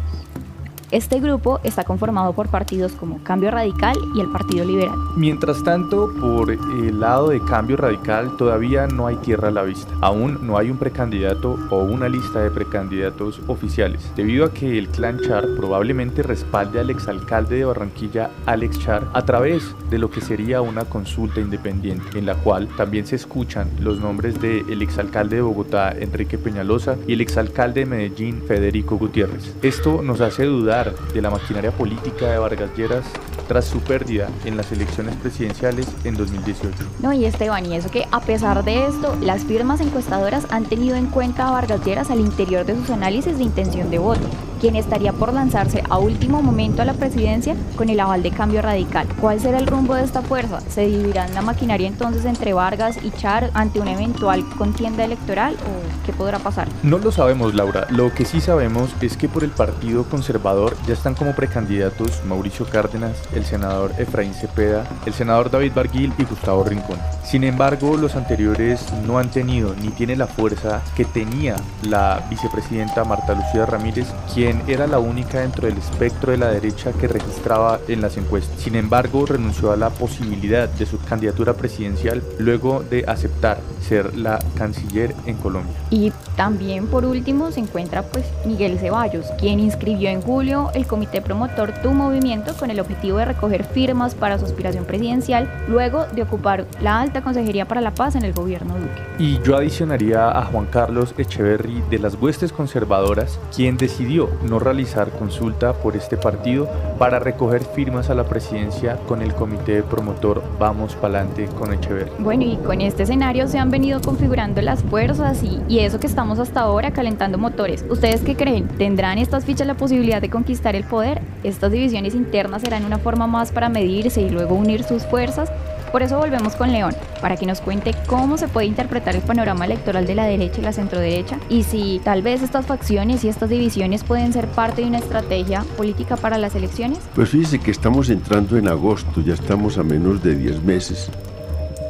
Este 0.91 1.21
grupo 1.21 1.61
está 1.63 1.85
conformado 1.85 2.33
por 2.33 2.49
partidos 2.49 2.91
como 2.91 3.23
Cambio 3.23 3.49
Radical 3.49 3.95
y 4.13 4.19
el 4.19 4.27
Partido 4.27 4.65
Liberal. 4.65 4.97
Mientras 5.15 5.63
tanto, 5.63 6.11
por 6.19 6.51
el 6.51 6.99
lado 6.99 7.29
de 7.29 7.39
Cambio 7.39 7.77
Radical 7.77 8.35
todavía 8.35 8.87
no 8.87 9.07
hay 9.07 9.15
tierra 9.15 9.47
a 9.47 9.51
la 9.51 9.63
vista. 9.63 9.89
Aún 10.01 10.45
no 10.45 10.57
hay 10.57 10.69
un 10.69 10.75
precandidato 10.75 11.57
o 11.69 11.83
una 11.83 12.09
lista 12.09 12.41
de 12.41 12.51
precandidatos 12.51 13.39
oficiales, 13.47 14.11
debido 14.17 14.43
a 14.43 14.53
que 14.53 14.77
el 14.77 14.89
clan 14.89 15.21
Char 15.21 15.47
probablemente 15.55 16.23
respalde 16.23 16.81
al 16.81 16.89
exalcalde 16.89 17.55
de 17.55 17.65
Barranquilla, 17.65 18.29
Alex 18.45 18.79
Char, 18.79 19.07
a 19.13 19.23
través 19.23 19.73
de 19.89 19.97
lo 19.97 20.11
que 20.11 20.19
sería 20.19 20.59
una 20.59 20.83
consulta 20.83 21.39
independiente, 21.39 22.19
en 22.19 22.25
la 22.25 22.35
cual 22.35 22.67
también 22.75 23.07
se 23.07 23.15
escuchan 23.15 23.69
los 23.79 24.01
nombres 24.01 24.41
del 24.41 24.81
exalcalde 24.81 25.37
de 25.37 25.41
Bogotá, 25.41 25.93
Enrique 25.97 26.37
Peñalosa, 26.37 26.97
y 27.07 27.13
el 27.13 27.21
exalcalde 27.21 27.79
de 27.81 27.85
Medellín, 27.85 28.41
Federico 28.45 28.97
Gutiérrez. 28.97 29.55
Esto 29.61 30.01
nos 30.01 30.19
hace 30.19 30.43
dudar 30.43 30.80
de 30.89 31.21
la 31.21 31.29
maquinaria 31.29 31.71
política 31.71 32.31
de 32.31 32.37
Vargas 32.37 32.69
Lleras 32.75 33.05
tras 33.47 33.65
su 33.65 33.79
pérdida 33.79 34.29
en 34.45 34.57
las 34.57 34.71
elecciones 34.71 35.15
presidenciales 35.15 35.87
en 36.03 36.15
2018. 36.15 36.75
No, 37.01 37.13
y 37.13 37.25
Esteban, 37.25 37.65
y 37.65 37.75
eso 37.75 37.89
que 37.89 38.07
a 38.11 38.21
pesar 38.21 38.63
de 38.63 38.87
esto, 38.87 39.15
las 39.21 39.43
firmas 39.43 39.81
encuestadoras 39.81 40.47
han 40.49 40.65
tenido 40.65 40.95
en 40.95 41.07
cuenta 41.07 41.47
a 41.47 41.51
Vargas 41.51 41.83
Lleras 41.85 42.09
al 42.09 42.19
interior 42.19 42.65
de 42.65 42.75
sus 42.75 42.89
análisis 42.89 43.37
de 43.37 43.43
intención 43.43 43.89
de 43.89 43.99
voto 43.99 44.27
quien 44.61 44.75
estaría 44.75 45.11
por 45.11 45.33
lanzarse 45.33 45.83
a 45.89 45.97
último 45.97 46.43
momento 46.43 46.83
a 46.83 46.85
la 46.85 46.93
presidencia 46.93 47.55
con 47.75 47.89
el 47.89 47.99
aval 47.99 48.21
de 48.21 48.29
cambio 48.29 48.61
radical. 48.61 49.07
¿Cuál 49.19 49.39
será 49.39 49.57
el 49.57 49.65
rumbo 49.65 49.95
de 49.95 50.03
esta 50.03 50.21
fuerza? 50.21 50.61
¿Se 50.69 50.85
dividirán 50.85 51.33
la 51.33 51.41
maquinaria 51.41 51.87
entonces 51.87 52.25
entre 52.25 52.53
Vargas 52.53 52.97
y 53.03 53.09
Char 53.09 53.49
ante 53.55 53.79
una 53.79 53.93
eventual 53.93 54.47
contienda 54.57 55.03
electoral 55.03 55.55
o 55.55 56.05
qué 56.05 56.13
podrá 56.13 56.37
pasar? 56.37 56.67
No 56.83 56.99
lo 56.99 57.11
sabemos, 57.11 57.55
Laura. 57.55 57.87
Lo 57.89 58.13
que 58.13 58.23
sí 58.23 58.39
sabemos 58.39 58.91
es 59.01 59.17
que 59.17 59.27
por 59.27 59.43
el 59.43 59.49
Partido 59.49 60.03
Conservador 60.03 60.77
ya 60.85 60.93
están 60.93 61.15
como 61.15 61.35
precandidatos 61.35 62.21
Mauricio 62.27 62.67
Cárdenas, 62.67 63.17
el 63.33 63.45
senador 63.45 63.91
Efraín 63.97 64.35
Cepeda, 64.35 64.85
el 65.07 65.13
senador 65.13 65.49
David 65.49 65.71
Barguil 65.75 66.13
y 66.19 66.23
Gustavo 66.23 66.63
Rincón. 66.63 66.99
Sin 67.23 67.43
embargo, 67.43 67.97
los 67.97 68.15
anteriores 68.15 68.85
no 69.07 69.17
han 69.17 69.31
tenido 69.31 69.73
ni 69.75 69.89
tiene 69.89 70.15
la 70.15 70.27
fuerza 70.27 70.81
que 70.95 71.05
tenía 71.05 71.55
la 71.81 72.23
vicepresidenta 72.29 73.03
Marta 73.05 73.33
Lucía 73.33 73.65
Ramírez, 73.65 74.07
quien 74.33 74.50
era 74.67 74.87
la 74.87 74.99
única 74.99 75.39
dentro 75.39 75.67
del 75.67 75.77
espectro 75.77 76.31
de 76.31 76.37
la 76.37 76.49
derecha 76.49 76.91
que 76.93 77.07
registraba 77.07 77.79
en 77.87 78.01
las 78.01 78.17
encuestas. 78.17 78.59
Sin 78.59 78.75
embargo, 78.75 79.25
renunció 79.25 79.71
a 79.71 79.77
la 79.77 79.89
posibilidad 79.89 80.69
de 80.69 80.85
su 80.85 80.99
candidatura 80.99 81.53
presidencial 81.53 82.23
luego 82.39 82.83
de 82.89 83.05
aceptar 83.07 83.59
ser 83.81 84.15
la 84.15 84.39
canciller 84.55 85.15
en 85.25 85.37
Colombia. 85.37 85.73
Y 85.89 86.11
también 86.35 86.87
por 86.87 87.05
último 87.05 87.51
se 87.51 87.59
encuentra 87.59 88.03
pues 88.03 88.25
Miguel 88.45 88.79
Ceballos, 88.79 89.25
quien 89.39 89.59
inscribió 89.59 90.09
en 90.09 90.21
julio 90.21 90.71
el 90.73 90.87
comité 90.87 91.21
promotor 91.21 91.73
Tu 91.81 91.91
Movimiento 91.91 92.53
con 92.57 92.71
el 92.71 92.79
objetivo 92.79 93.17
de 93.17 93.25
recoger 93.25 93.63
firmas 93.63 94.15
para 94.15 94.39
su 94.39 94.45
aspiración 94.45 94.85
presidencial 94.85 95.49
luego 95.67 96.05
de 96.07 96.23
ocupar 96.23 96.65
la 96.81 97.01
alta 97.01 97.21
consejería 97.21 97.67
para 97.67 97.81
la 97.81 97.93
paz 97.93 98.15
en 98.15 98.23
el 98.23 98.33
gobierno 98.33 98.75
Duque. 98.75 99.01
Y 99.19 99.39
yo 99.41 99.57
adicionaría 99.57 100.31
a 100.31 100.45
Juan 100.45 100.65
Carlos 100.65 101.13
Echeverry 101.17 101.83
de 101.89 101.99
las 101.99 102.15
huestes 102.15 102.51
conservadoras, 102.51 103.39
quien 103.55 103.77
decidió 103.77 104.29
no 104.47 104.59
realizar 104.59 105.09
consulta 105.11 105.73
por 105.73 105.95
este 105.95 106.17
partido 106.17 106.69
para 106.97 107.19
recoger 107.19 107.63
firmas 107.63 108.09
a 108.09 108.15
la 108.15 108.23
presidencia 108.25 108.97
con 109.07 109.21
el 109.21 109.33
comité 109.33 109.83
promotor 109.83 110.43
Vamos 110.59 110.95
Palante 110.95 111.45
con 111.45 111.73
Echeverry. 111.73 112.11
Bueno, 112.19 112.43
y 112.43 112.57
con 112.57 112.81
este 112.81 113.03
escenario 113.03 113.47
se 113.47 113.59
han 113.59 113.71
venido 113.71 114.01
configurando 114.01 114.61
las 114.61 114.83
fuerzas 114.83 115.41
y 115.43 115.79
eso 115.79 115.99
que 115.99 116.07
estamos 116.07 116.39
hasta 116.39 116.61
ahora 116.61 116.91
calentando 116.91 117.37
motores. 117.37 117.85
¿Ustedes 117.89 118.21
qué 118.21 118.35
creen? 118.35 118.67
¿Tendrán 118.67 119.17
estas 119.17 119.45
fichas 119.45 119.67
la 119.67 119.75
posibilidad 119.75 120.21
de 120.21 120.29
conquistar 120.29 120.75
el 120.75 120.83
poder? 120.83 121.21
¿Estas 121.43 121.71
divisiones 121.71 122.15
internas 122.15 122.61
serán 122.61 122.85
una 122.85 122.97
forma 122.97 123.27
más 123.27 123.51
para 123.51 123.69
medirse 123.69 124.21
y 124.21 124.29
luego 124.29 124.55
unir 124.55 124.83
sus 124.83 125.03
fuerzas? 125.05 125.51
Por 125.91 126.03
eso 126.03 126.17
volvemos 126.17 126.55
con 126.55 126.71
León, 126.71 126.95
para 127.19 127.35
que 127.35 127.45
nos 127.45 127.59
cuente 127.59 127.93
cómo 128.07 128.37
se 128.37 128.47
puede 128.47 128.67
interpretar 128.67 129.15
el 129.15 129.21
panorama 129.21 129.65
electoral 129.65 130.05
de 130.05 130.15
la 130.15 130.25
derecha 130.25 130.61
y 130.61 130.63
la 130.63 130.71
centroderecha 130.71 131.37
y 131.49 131.63
si 131.63 131.99
tal 132.03 132.21
vez 132.21 132.41
estas 132.41 132.65
facciones 132.65 133.25
y 133.25 133.29
estas 133.29 133.49
divisiones 133.49 134.05
pueden 134.05 134.31
ser 134.31 134.47
parte 134.47 134.81
de 134.81 134.87
una 134.87 134.99
estrategia 134.99 135.65
política 135.75 136.15
para 136.15 136.37
las 136.37 136.55
elecciones. 136.55 136.99
Pues 137.13 137.29
fíjese 137.29 137.59
que 137.59 137.71
estamos 137.71 138.09
entrando 138.09 138.57
en 138.57 138.69
agosto, 138.69 139.21
ya 139.21 139.33
estamos 139.33 139.77
a 139.77 139.83
menos 139.83 140.23
de 140.23 140.35
10 140.35 140.63
meses 140.63 141.09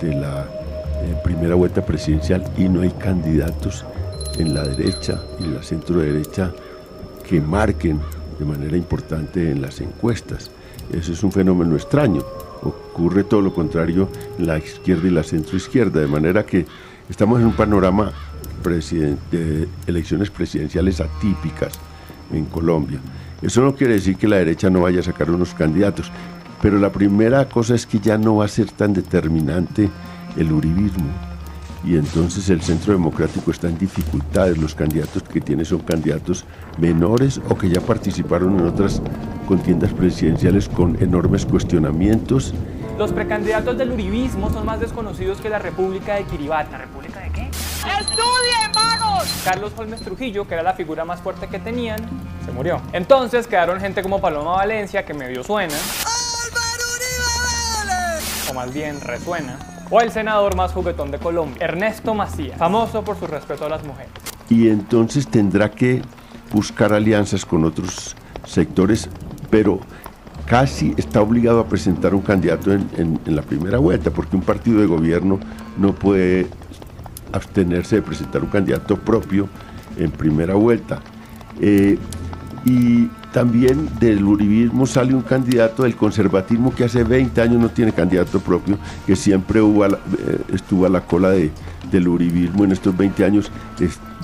de 0.02 0.16
la 0.16 0.46
eh, 1.04 1.16
primera 1.24 1.54
vuelta 1.54 1.86
presidencial 1.86 2.44
y 2.58 2.68
no 2.70 2.82
hay 2.82 2.92
candidatos 2.92 3.86
en 4.40 4.56
la 4.56 4.64
derecha 4.64 5.22
y 5.40 5.44
en 5.44 5.56
la 5.56 5.64
centroderecha 5.64 6.52
que 7.30 7.40
marquen 7.40 8.00
de 8.40 8.46
manera 8.46 8.76
importante 8.76 9.52
en 9.52 9.62
las 9.62 9.80
encuestas. 9.80 10.50
Eso 10.92 11.14
es 11.14 11.24
un 11.24 11.32
fenómeno 11.32 11.76
extraño 11.76 12.24
ocurre 12.62 13.24
todo 13.24 13.42
lo 13.42 13.54
contrario 13.54 14.10
en 14.38 14.48
la 14.48 14.58
izquierda 14.58 15.08
y 15.08 15.12
la 15.12 15.24
centroizquierda, 15.24 16.00
de 16.00 16.08
manera 16.08 16.46
que 16.46 16.66
estamos 17.10 17.40
en 17.40 17.48
un 17.48 17.54
panorama 17.54 18.12
de 19.32 19.68
elecciones 19.88 20.30
presidenciales 20.30 21.02
atípicas 21.02 21.74
en 22.32 22.46
Colombia. 22.46 23.00
Eso 23.42 23.62
no 23.62 23.76
quiere 23.76 23.96
decir 23.96 24.18
que 24.18 24.28
la 24.28 24.38
derecha 24.38 24.70
no 24.70 24.82
vaya 24.82 25.00
a 25.00 25.04
sacar 25.04 25.32
unos 25.32 25.54
candidatos, 25.54 26.12
pero 26.62 26.78
la 26.78 26.92
primera 26.92 27.50
cosa 27.50 27.74
es 27.74 27.88
que 27.88 28.00
ya 28.00 28.18
no 28.18 28.36
va 28.38 28.46
a 28.46 28.50
ser 28.50 28.70
tan 28.70 28.94
determinante 28.94 29.90
el 30.38 30.52
uribismo 30.52 31.31
y 31.84 31.96
entonces 31.96 32.50
el 32.50 32.62
centro 32.62 32.94
democrático 32.94 33.52
está 33.52 33.68
en 33.68 33.78
dificultades. 33.78 34.58
Los 34.58 34.76
candidatos 34.76 35.24
que 35.24 35.42
tiene 35.42 35.66
son 35.66 35.80
candidatos 35.80 36.46
menores 36.78 37.42
o 37.50 37.58
que 37.58 37.70
ya 37.70 37.82
participaron 37.82 38.60
en 38.60 38.68
otras 38.68 39.02
contiendas 39.48 39.94
presidenciales 39.94 40.70
con 40.70 41.02
enormes 41.02 41.46
cuestionamientos. 41.46 42.54
Los 42.98 43.12
precandidatos 43.12 43.78
del 43.78 43.92
uribismo 43.92 44.52
son 44.52 44.66
más 44.66 44.80
desconocidos 44.80 45.40
que 45.40 45.50
la 45.50 45.58
República 45.58 46.16
de 46.16 46.24
Kiribati. 46.26 46.72
¿La 46.72 46.78
República 46.78 47.20
de 47.20 47.32
qué? 47.32 47.50
¡Estudien, 48.00 48.72
vagos! 48.76 49.42
Carlos 49.44 49.72
Holmes 49.76 50.02
Trujillo, 50.02 50.48
que 50.48 50.54
era 50.54 50.64
la 50.64 50.74
figura 50.74 51.04
más 51.04 51.20
fuerte 51.20 51.48
que 51.48 51.58
tenían, 51.58 52.00
se 52.46 52.52
murió. 52.52 52.80
Entonces 52.94 53.48
quedaron 53.48 53.80
gente 53.80 54.04
como 54.04 54.22
Paloma 54.22 54.52
Valencia, 54.52 55.04
que 55.04 55.16
medio 55.16 55.44
suena. 55.44 55.74
O 58.50 58.54
más 58.54 58.72
bien 58.72 59.00
resuena 59.02 59.71
o 59.92 60.02
el 60.02 60.10
senador 60.10 60.56
más 60.56 60.72
juguetón 60.72 61.12
de 61.12 61.20
Colombia, 61.20 61.58
Ernesto 61.60 62.16
Macías, 62.16 62.58
famoso 62.58 63.04
por 63.04 63.20
su 63.20 63.28
respeto 63.28 63.66
a 63.66 63.70
las 63.70 63.84
mujeres. 63.84 64.12
Y 64.50 64.70
entonces 64.70 65.28
tendrá 65.28 65.70
que 65.70 66.02
buscar 66.52 66.94
alianzas 66.94 67.46
con 67.46 67.66
otros 67.66 68.16
sectores, 68.46 69.10
pero 69.50 69.80
casi 70.46 70.94
está 70.98 71.22
obligado 71.22 71.60
a 71.60 71.68
presentar 71.68 72.16
un 72.16 72.22
candidato 72.22 72.72
en, 72.72 73.20
la 73.26 73.42
primera 73.42 73.78
vuelta, 73.78 74.12
porque 74.12 74.36
un 74.36 74.42
partido 74.42 74.80
de 74.80 74.88
gobierno 74.88 75.40
no 75.78 75.94
puede 75.94 76.48
abstenerse 77.34 77.98
de 77.98 78.02
presentar 78.02 78.42
un 78.44 78.50
candidato 78.50 78.98
propio 78.98 79.48
en 79.98 80.10
primera 80.12 80.56
vuelta. 80.56 81.00
Eh, 81.60 81.98
y 82.66 83.10
también 83.32 83.90
del 84.00 84.24
uribismo 84.24 84.86
sale 84.86 85.14
un 85.16 85.22
candidato 85.22 85.84
del 85.84 85.96
conservatismo 85.96 86.76
que 86.76 86.84
hace 86.84 87.04
20 87.04 87.42
años 87.42 87.62
no 87.62 87.70
tiene 87.70 87.94
candidato 87.94 88.40
propio, 88.40 88.78
que 89.06 89.16
siempre 89.16 89.62
hubo 89.62 89.86
eh, 89.86 89.92
estuvo 90.54 90.86
a 90.86 90.90
la 90.90 91.02
cola 91.02 91.30
de, 91.30 91.52
del 91.90 92.08
uribismo 92.08 92.66
en 92.66 92.74
estos 92.74 92.96
20 92.96 93.24
años, 93.24 93.52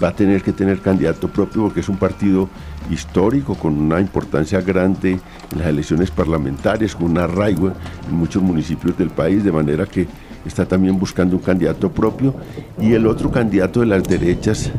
va 0.02 0.10
a 0.10 0.16
tener 0.16 0.42
que 0.42 0.52
tener 0.52 0.82
candidato 0.82 1.28
propio 1.28 1.64
porque 1.64 1.80
es 1.80 1.90
un 1.90 1.98
partido 1.98 2.50
histórico 2.92 3.56
con 3.56 3.78
una 3.78 4.00
importancia 4.00 4.62
grande 4.62 5.20
en 5.52 5.58
las 5.58 5.68
elecciones 5.68 6.12
parlamentarias, 6.12 6.96
con 6.96 7.12
un 7.12 7.18
arraigo 7.18 7.72
en 8.10 8.16
muchos 8.16 8.44
municipios 8.44 8.98
del 8.98 9.10
país, 9.10 9.44
de 9.44 9.52
manera 9.52 9.86
que 9.86 10.08
está 10.46 10.66
también 10.66 10.98
buscando 10.98 11.36
un 11.36 11.42
candidato 11.42 11.92
propio. 11.92 12.36
Y 12.80 12.94
el 12.94 13.08
otro 13.08 13.32
candidato 13.32 13.82
de 13.82 13.88
las 13.88 14.04
derechas 14.04 14.72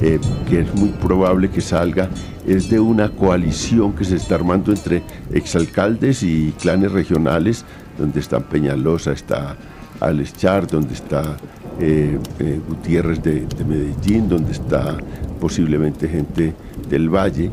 eh, 0.00 0.18
que 0.48 0.60
es 0.60 0.74
muy 0.74 0.90
probable 0.90 1.50
que 1.50 1.60
salga, 1.60 2.08
es 2.46 2.68
de 2.68 2.80
una 2.80 3.08
coalición 3.10 3.92
que 3.92 4.04
se 4.04 4.16
está 4.16 4.34
armando 4.34 4.72
entre 4.72 5.02
exalcaldes 5.32 6.22
y 6.22 6.52
clanes 6.60 6.92
regionales, 6.92 7.64
donde 7.98 8.20
está 8.20 8.40
Peñalosa, 8.40 9.12
está 9.12 9.56
Alex 10.00 10.34
Char, 10.34 10.66
donde 10.66 10.94
está 10.94 11.36
eh, 11.80 12.18
eh, 12.38 12.60
Gutiérrez 12.68 13.22
de, 13.22 13.46
de, 13.46 13.64
Medellín, 13.64 14.28
donde 14.28 14.52
está 14.52 14.96
posiblemente 15.40 16.08
gente 16.08 16.54
del 16.88 17.08
Valle, 17.08 17.50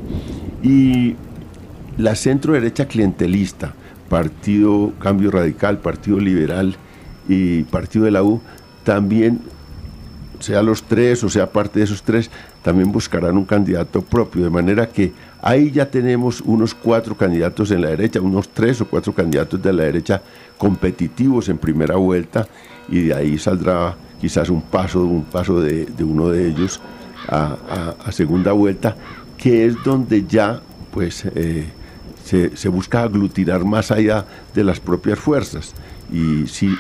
y 0.64 1.16
la 1.98 2.16
centro 2.16 2.54
derecha 2.54 2.88
clientelista, 2.88 3.74
Partido 4.10 4.94
Cambio 5.00 5.32
Radical, 5.32 5.78
Partido 5.78 6.20
Liberal 6.20 6.76
y 7.30 7.64
Partido 7.64 8.06
de 8.06 8.12
la 8.12 8.24
U, 8.24 8.42
también 8.84 9.42
sea 10.42 10.62
los 10.62 10.84
tres 10.84 11.24
o 11.24 11.30
sea 11.30 11.50
parte 11.50 11.80
de 11.80 11.86
esos 11.86 12.04
tres, 12.04 12.30
también 12.62 12.92
buscarán 12.92 13.38
un 13.38 13.46
candidato 13.46 14.02
propio, 14.02 14.44
de 14.44 14.50
manera 14.50 14.88
que 14.88 15.14
ahí 15.42 15.72
ya 15.72 15.90
tenemos 15.90 16.42
unos 16.42 16.74
cuatro 16.74 17.16
candidatos 17.16 17.72
en 17.72 17.82
la 17.82 17.90
derecha, 17.90 18.22
unos 18.22 18.50
tres 18.50 18.82
o 18.82 18.88
cuatro 18.88 19.14
candidatos 19.14 19.62
de 19.62 19.74
la 19.74 19.84
derecha 19.84 20.22
competitivos 20.58 21.50
en 21.50 21.58
primera 21.58 21.96
vuelta 21.96 22.48
y 22.90 23.04
de 23.04 23.14
ahí 23.14 23.38
saldrá 23.38 23.96
quizás 24.20 24.50
un 24.50 24.62
paso, 24.62 25.04
un 25.04 25.24
paso 25.24 25.60
de, 25.60 25.88
uno 26.04 26.30
de 26.30 26.48
ellos 26.48 26.80
a, 27.28 27.58
segunda 28.12 28.52
vuelta, 28.52 28.96
que 29.38 29.66
es 29.66 29.76
donde 29.84 30.26
ya 30.28 30.62
pues 30.92 31.26
eh, 31.36 31.68
se, 32.24 32.56
se 32.56 32.70
busca 32.70 33.04
aglutinar 33.04 33.64
más 33.64 33.92
allá 33.92 34.26
de 34.54 34.64
las 34.64 34.80
propias 34.80 35.18
fuerzas. 35.18 35.74
Y 36.12 36.46
si 36.48 36.76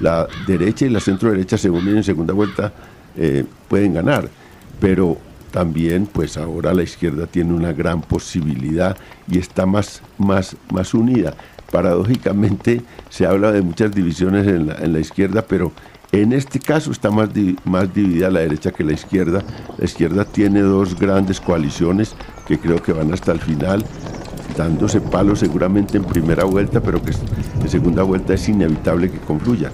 la 0.00 0.26
derecha 0.46 0.86
y 0.86 0.90
la 0.90 1.00
centro 1.00 1.30
derecha 1.30 1.58
se 1.58 1.70
unen 1.70 1.98
en 1.98 2.04
segunda 2.04 2.34
vuelta, 2.34 2.72
eh, 3.16 3.44
pueden 3.68 3.94
ganar. 3.94 4.28
Pero 4.80 5.18
también, 5.54 6.06
pues 6.06 6.36
ahora 6.36 6.74
la 6.74 6.82
izquierda 6.82 7.26
tiene 7.26 7.52
una 7.52 7.72
gran 7.72 8.00
posibilidad 8.00 8.96
y 9.28 9.38
está 9.38 9.66
más, 9.66 10.02
más, 10.18 10.56
más 10.72 10.94
unida. 10.94 11.34
Paradójicamente 11.70 12.82
se 13.08 13.24
habla 13.24 13.52
de 13.52 13.62
muchas 13.62 13.94
divisiones 13.94 14.48
en 14.48 14.66
la, 14.66 14.74
en 14.74 14.92
la 14.92 14.98
izquierda, 14.98 15.42
pero 15.42 15.72
en 16.10 16.32
este 16.32 16.58
caso 16.58 16.90
está 16.90 17.10
más, 17.10 17.30
más 17.64 17.94
dividida 17.94 18.30
la 18.30 18.40
derecha 18.40 18.72
que 18.72 18.82
la 18.82 18.94
izquierda. 18.94 19.44
La 19.78 19.84
izquierda 19.84 20.24
tiene 20.24 20.60
dos 20.60 20.98
grandes 20.98 21.40
coaliciones 21.40 22.16
que 22.48 22.58
creo 22.58 22.82
que 22.82 22.92
van 22.92 23.12
hasta 23.12 23.30
el 23.30 23.40
final, 23.40 23.84
dándose 24.56 25.00
palos 25.00 25.38
seguramente 25.38 25.98
en 25.98 26.04
primera 26.04 26.42
vuelta, 26.42 26.80
pero 26.80 27.00
que 27.00 27.12
en 27.60 27.68
segunda 27.68 28.02
vuelta 28.02 28.34
es 28.34 28.48
inevitable 28.48 29.08
que 29.08 29.18
confluyan 29.18 29.72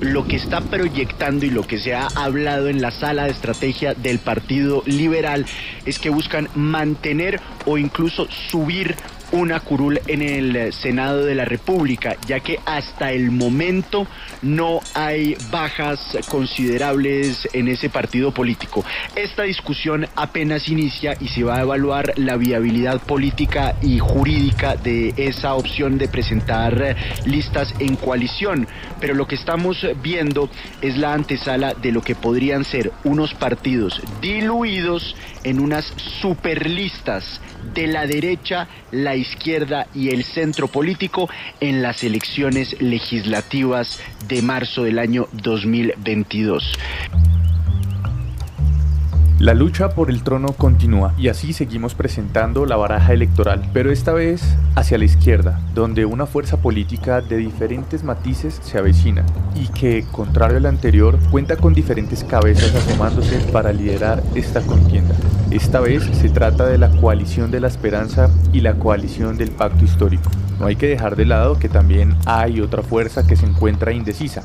lo 0.00 0.26
que 0.26 0.36
está 0.36 0.60
proyectando 0.60 1.46
y 1.46 1.50
lo 1.50 1.62
que 1.66 1.78
se 1.78 1.94
ha 1.94 2.06
hablado 2.06 2.68
en 2.68 2.80
la 2.82 2.90
sala 2.90 3.24
de 3.24 3.30
estrategia 3.30 3.94
del 3.94 4.18
Partido 4.18 4.82
Liberal 4.86 5.46
es 5.84 5.98
que 5.98 6.10
buscan 6.10 6.48
mantener 6.54 7.40
o 7.64 7.78
incluso 7.78 8.26
subir 8.30 8.96
una 9.32 9.60
curul 9.60 10.00
en 10.06 10.22
el 10.22 10.72
Senado 10.72 11.24
de 11.24 11.34
la 11.34 11.44
República, 11.44 12.16
ya 12.26 12.40
que 12.40 12.58
hasta 12.64 13.12
el 13.12 13.30
momento 13.30 14.06
no 14.42 14.80
hay 14.94 15.36
bajas 15.50 16.18
considerables 16.28 17.48
en 17.52 17.68
ese 17.68 17.90
partido 17.90 18.32
político. 18.32 18.84
Esta 19.14 19.42
discusión 19.42 20.06
apenas 20.14 20.68
inicia 20.68 21.16
y 21.20 21.28
se 21.28 21.44
va 21.44 21.56
a 21.56 21.62
evaluar 21.62 22.12
la 22.16 22.36
viabilidad 22.36 23.00
política 23.00 23.76
y 23.82 23.98
jurídica 23.98 24.76
de 24.76 25.14
esa 25.16 25.54
opción 25.54 25.98
de 25.98 26.08
presentar 26.08 26.96
listas 27.24 27.74
en 27.78 27.96
coalición, 27.96 28.66
pero 29.00 29.14
lo 29.14 29.26
que 29.26 29.34
estamos 29.34 29.86
viendo 30.02 30.48
es 30.80 30.96
la 30.96 31.12
antesala 31.12 31.74
de 31.74 31.92
lo 31.92 32.02
que 32.02 32.14
podrían 32.14 32.64
ser 32.64 32.92
unos 33.04 33.34
partidos 33.34 34.00
diluidos 34.20 35.16
en 35.44 35.60
unas 35.60 35.92
superlistas 36.20 37.40
de 37.74 37.86
la 37.86 38.06
derecha, 38.06 38.68
la 38.90 39.16
izquierda 39.16 39.86
y 39.94 40.10
el 40.10 40.24
centro 40.24 40.68
político 40.68 41.28
en 41.60 41.82
las 41.82 42.04
elecciones 42.04 42.80
legislativas 42.80 44.00
de 44.28 44.42
marzo 44.42 44.84
del 44.84 44.98
año 44.98 45.28
2022. 45.32 46.78
La 49.46 49.54
lucha 49.54 49.90
por 49.90 50.10
el 50.10 50.24
trono 50.24 50.48
continúa 50.48 51.14
y 51.16 51.28
así 51.28 51.52
seguimos 51.52 51.94
presentando 51.94 52.66
la 52.66 52.74
baraja 52.74 53.12
electoral, 53.12 53.62
pero 53.72 53.92
esta 53.92 54.12
vez 54.12 54.42
hacia 54.74 54.98
la 54.98 55.04
izquierda, 55.04 55.60
donde 55.72 56.04
una 56.04 56.26
fuerza 56.26 56.56
política 56.56 57.20
de 57.20 57.36
diferentes 57.36 58.02
matices 58.02 58.58
se 58.64 58.76
avecina 58.76 59.24
y 59.54 59.68
que, 59.68 60.04
contrario 60.10 60.56
al 60.56 60.66
anterior, 60.66 61.16
cuenta 61.30 61.56
con 61.56 61.74
diferentes 61.74 62.24
cabezas 62.24 62.74
asomándose 62.74 63.38
para 63.52 63.72
liderar 63.72 64.20
esta 64.34 64.62
contienda. 64.62 65.14
Esta 65.52 65.78
vez 65.78 66.02
se 66.02 66.28
trata 66.28 66.66
de 66.66 66.78
la 66.78 66.90
coalición 66.90 67.52
de 67.52 67.60
la 67.60 67.68
esperanza 67.68 68.28
y 68.52 68.62
la 68.62 68.74
coalición 68.74 69.36
del 69.36 69.52
pacto 69.52 69.84
histórico. 69.84 70.28
No 70.58 70.66
hay 70.66 70.74
que 70.74 70.88
dejar 70.88 71.14
de 71.14 71.24
lado 71.24 71.56
que 71.56 71.68
también 71.68 72.16
hay 72.26 72.60
otra 72.60 72.82
fuerza 72.82 73.24
que 73.24 73.36
se 73.36 73.46
encuentra 73.46 73.92
indecisa, 73.92 74.42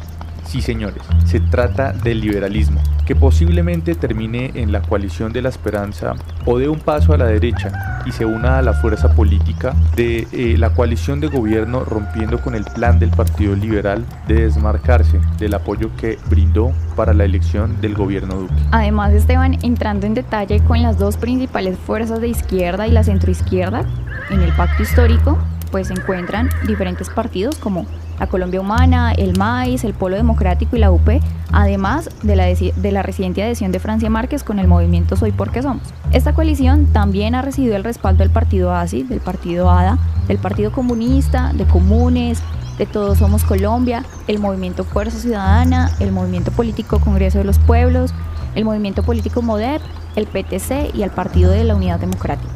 Sí, 0.51 0.62
señores, 0.62 1.01
se 1.24 1.39
trata 1.39 1.93
del 1.93 2.20
liberalismo, 2.20 2.81
que 3.05 3.15
posiblemente 3.15 3.96
termine 3.96 4.51
en 4.55 4.74
la 4.74 4.81
coalición 4.81 5.31
de 5.31 5.41
la 5.41 5.48
esperanza 5.48 6.13
o 6.46 6.60
dé 6.60 6.67
un 6.67 6.81
paso 6.81 7.13
a 7.13 7.17
la 7.17 7.24
derecha 7.24 8.01
y 8.05 8.12
se 8.12 8.25
una 8.25 8.58
a 8.58 8.62
la 8.62 8.74
fuerza 8.74 9.15
política 9.15 9.74
de 9.96 10.27
eh, 10.34 10.58
la 10.58 10.72
coalición 10.72 11.22
de 11.22 11.27
gobierno 11.27 11.86
rompiendo 11.86 12.41
con 12.41 12.53
el 12.53 12.65
plan 12.65 13.00
del 13.00 13.12
Partido 13.12 13.55
Liberal 13.55 14.03
de 14.27 14.41
desmarcarse 14.41 15.22
del 15.38 15.53
apoyo 15.53 15.89
que 15.96 16.20
brindó 16.29 16.74
para 16.98 17.13
la 17.13 17.24
elección 17.24 17.79
del 17.79 17.93
gobierno 17.93 18.36
Duque. 18.36 18.53
Además, 18.72 19.13
Esteban, 19.13 19.58
entrando 19.63 20.05
en 20.05 20.15
detalle 20.15 20.60
con 20.60 20.81
las 20.81 21.00
dos 21.00 21.15
principales 21.15 21.77
fuerzas 21.77 22.20
de 22.20 22.27
izquierda 22.27 22.88
y 22.88 22.91
la 22.91 23.05
centroizquierda, 23.05 23.86
en 24.29 24.41
el 24.41 24.51
pacto 24.51 24.84
histórico, 24.84 25.38
pues 25.72 25.87
se 25.87 25.94
encuentran 25.94 26.50
diferentes 26.68 27.09
partidos 27.09 27.57
como 27.57 27.85
la 28.22 28.27
Colombia 28.27 28.62
Humana, 28.62 29.14
el 29.14 29.36
MAIS, 29.36 29.84
el 29.84 29.96
Polo 29.96 30.16
Democrático 30.16 30.75
y 30.75 30.79
la 30.79 30.92
UP, 30.92 31.10
además 31.51 32.07
de 32.22 32.36
la, 32.36 32.46
de 32.46 32.92
la 32.92 33.01
reciente 33.01 33.42
adhesión 33.42 33.72
de 33.72 33.79
Francia 33.79 34.12
Márquez 34.12 34.44
con 34.44 34.60
el 34.60 34.68
movimiento 34.68 35.16
Soy 35.16 35.31
Porque 35.31 35.64
Somos. 35.64 35.81
Esta 36.12 36.34
coalición 36.34 36.86
también 36.94 37.34
ha 37.34 37.42
recibido 37.42 37.75
el 37.75 37.84
respaldo 37.84 38.20
del 38.20 38.29
partido 38.29 38.75
ASI, 38.75 39.01
del 39.01 39.22
partido 39.22 39.72
ADA, 39.72 39.98
del 40.27 40.38
Partido 40.38 40.72
Comunista, 40.72 41.51
de 41.53 41.66
Comunes, 41.66 42.44
de 42.77 42.86
Todos 42.86 43.18
Somos 43.18 43.44
Colombia, 43.44 44.05
el 44.27 44.38
movimiento 44.38 44.84
Fuerza 44.84 45.18
Ciudadana, 45.18 45.90
el 46.00 46.12
movimiento 46.12 46.51
político 46.51 47.00
Congreso 47.00 47.40
de 47.40 47.44
los 47.44 47.57
Pueblos, 47.57 48.14
el 48.53 48.66
movimiento 48.66 49.01
político 49.01 49.42
MODEP, 49.42 49.81
el 50.16 50.27
PTC 50.27 50.94
y 50.94 51.01
el 51.01 51.10
Partido 51.10 51.50
de 51.50 51.64
la 51.64 51.74
Unidad 51.74 52.00
Democrática. 52.00 52.53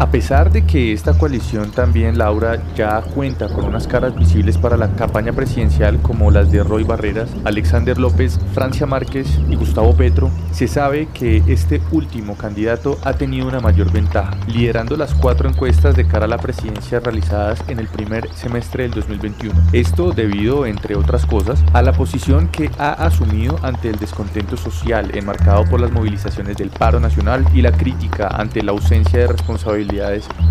A 0.00 0.12
pesar 0.12 0.52
de 0.52 0.64
que 0.64 0.92
esta 0.92 1.18
coalición 1.18 1.72
también, 1.72 2.18
Laura, 2.18 2.62
ya 2.76 3.00
cuenta 3.02 3.48
con 3.48 3.64
unas 3.64 3.88
caras 3.88 4.16
visibles 4.16 4.56
para 4.56 4.76
la 4.76 4.92
campaña 4.92 5.32
presidencial 5.32 6.00
como 6.00 6.30
las 6.30 6.52
de 6.52 6.62
Roy 6.62 6.84
Barreras, 6.84 7.28
Alexander 7.44 7.98
López, 7.98 8.38
Francia 8.54 8.86
Márquez 8.86 9.26
y 9.50 9.56
Gustavo 9.56 9.96
Petro, 9.96 10.30
se 10.52 10.68
sabe 10.68 11.08
que 11.12 11.42
este 11.48 11.82
último 11.90 12.36
candidato 12.36 12.96
ha 13.02 13.14
tenido 13.14 13.48
una 13.48 13.58
mayor 13.58 13.90
ventaja, 13.90 14.36
liderando 14.46 14.96
las 14.96 15.14
cuatro 15.14 15.48
encuestas 15.48 15.96
de 15.96 16.06
cara 16.06 16.26
a 16.26 16.28
la 16.28 16.38
presidencia 16.38 17.00
realizadas 17.00 17.60
en 17.66 17.80
el 17.80 17.88
primer 17.88 18.32
semestre 18.34 18.84
del 18.84 18.92
2021. 18.92 19.52
Esto 19.72 20.12
debido, 20.12 20.64
entre 20.64 20.94
otras 20.94 21.26
cosas, 21.26 21.64
a 21.72 21.82
la 21.82 21.92
posición 21.92 22.46
que 22.48 22.70
ha 22.78 22.92
asumido 22.92 23.58
ante 23.62 23.90
el 23.90 23.98
descontento 23.98 24.56
social 24.56 25.10
enmarcado 25.14 25.64
por 25.64 25.80
las 25.80 25.90
movilizaciones 25.90 26.56
del 26.56 26.70
paro 26.70 27.00
nacional 27.00 27.44
y 27.52 27.62
la 27.62 27.72
crítica 27.72 28.28
ante 28.28 28.62
la 28.62 28.70
ausencia 28.70 29.18
de 29.18 29.26
responsabilidad 29.26 29.87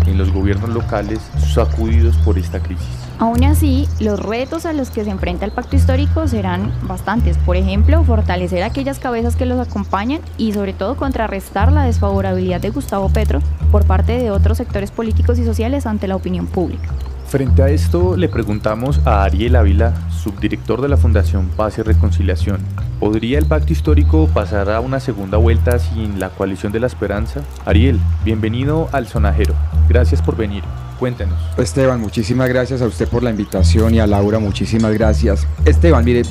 en 0.06 0.18
los 0.18 0.32
gobiernos 0.32 0.70
locales 0.70 1.20
sacudidos 1.54 2.16
por 2.18 2.38
esta 2.38 2.60
crisis. 2.60 2.86
Aún 3.18 3.44
así, 3.44 3.88
los 4.00 4.20
retos 4.20 4.66
a 4.66 4.72
los 4.72 4.90
que 4.90 5.04
se 5.04 5.10
enfrenta 5.10 5.44
el 5.44 5.50
pacto 5.52 5.76
histórico 5.76 6.28
serán 6.28 6.72
bastantes. 6.82 7.36
Por 7.38 7.56
ejemplo, 7.56 8.02
fortalecer 8.04 8.62
aquellas 8.62 8.98
cabezas 8.98 9.36
que 9.36 9.46
los 9.46 9.58
acompañan 9.58 10.20
y 10.36 10.52
sobre 10.52 10.72
todo 10.72 10.96
contrarrestar 10.96 11.72
la 11.72 11.84
desfavorabilidad 11.84 12.60
de 12.60 12.70
Gustavo 12.70 13.08
Petro 13.08 13.40
por 13.72 13.84
parte 13.84 14.18
de 14.18 14.30
otros 14.30 14.58
sectores 14.58 14.90
políticos 14.90 15.38
y 15.38 15.44
sociales 15.44 15.86
ante 15.86 16.08
la 16.08 16.16
opinión 16.16 16.46
pública. 16.46 16.88
Frente 17.28 17.62
a 17.62 17.68
esto, 17.68 18.16
le 18.16 18.30
preguntamos 18.30 19.02
a 19.04 19.22
Ariel 19.22 19.56
Ávila, 19.56 19.92
subdirector 20.10 20.80
de 20.80 20.88
la 20.88 20.96
Fundación 20.96 21.48
Paz 21.48 21.76
y 21.76 21.82
Reconciliación, 21.82 22.58
¿podría 22.98 23.38
el 23.38 23.44
pacto 23.44 23.70
histórico 23.70 24.30
pasar 24.32 24.70
a 24.70 24.80
una 24.80 24.98
segunda 24.98 25.36
vuelta 25.36 25.78
sin 25.78 26.18
la 26.18 26.30
coalición 26.30 26.72
de 26.72 26.80
la 26.80 26.86
esperanza? 26.86 27.42
Ariel, 27.66 28.00
bienvenido 28.24 28.88
al 28.92 29.08
Sonajero. 29.08 29.54
Gracias 29.90 30.22
por 30.22 30.38
venir. 30.38 30.62
Cuéntenos. 30.98 31.38
Esteban, 31.58 32.00
muchísimas 32.00 32.48
gracias 32.48 32.80
a 32.80 32.86
usted 32.86 33.06
por 33.06 33.22
la 33.22 33.28
invitación 33.28 33.94
y 33.94 34.00
a 34.00 34.06
Laura, 34.06 34.38
muchísimas 34.38 34.94
gracias. 34.94 35.46
Esteban, 35.66 36.06
mire, 36.06 36.22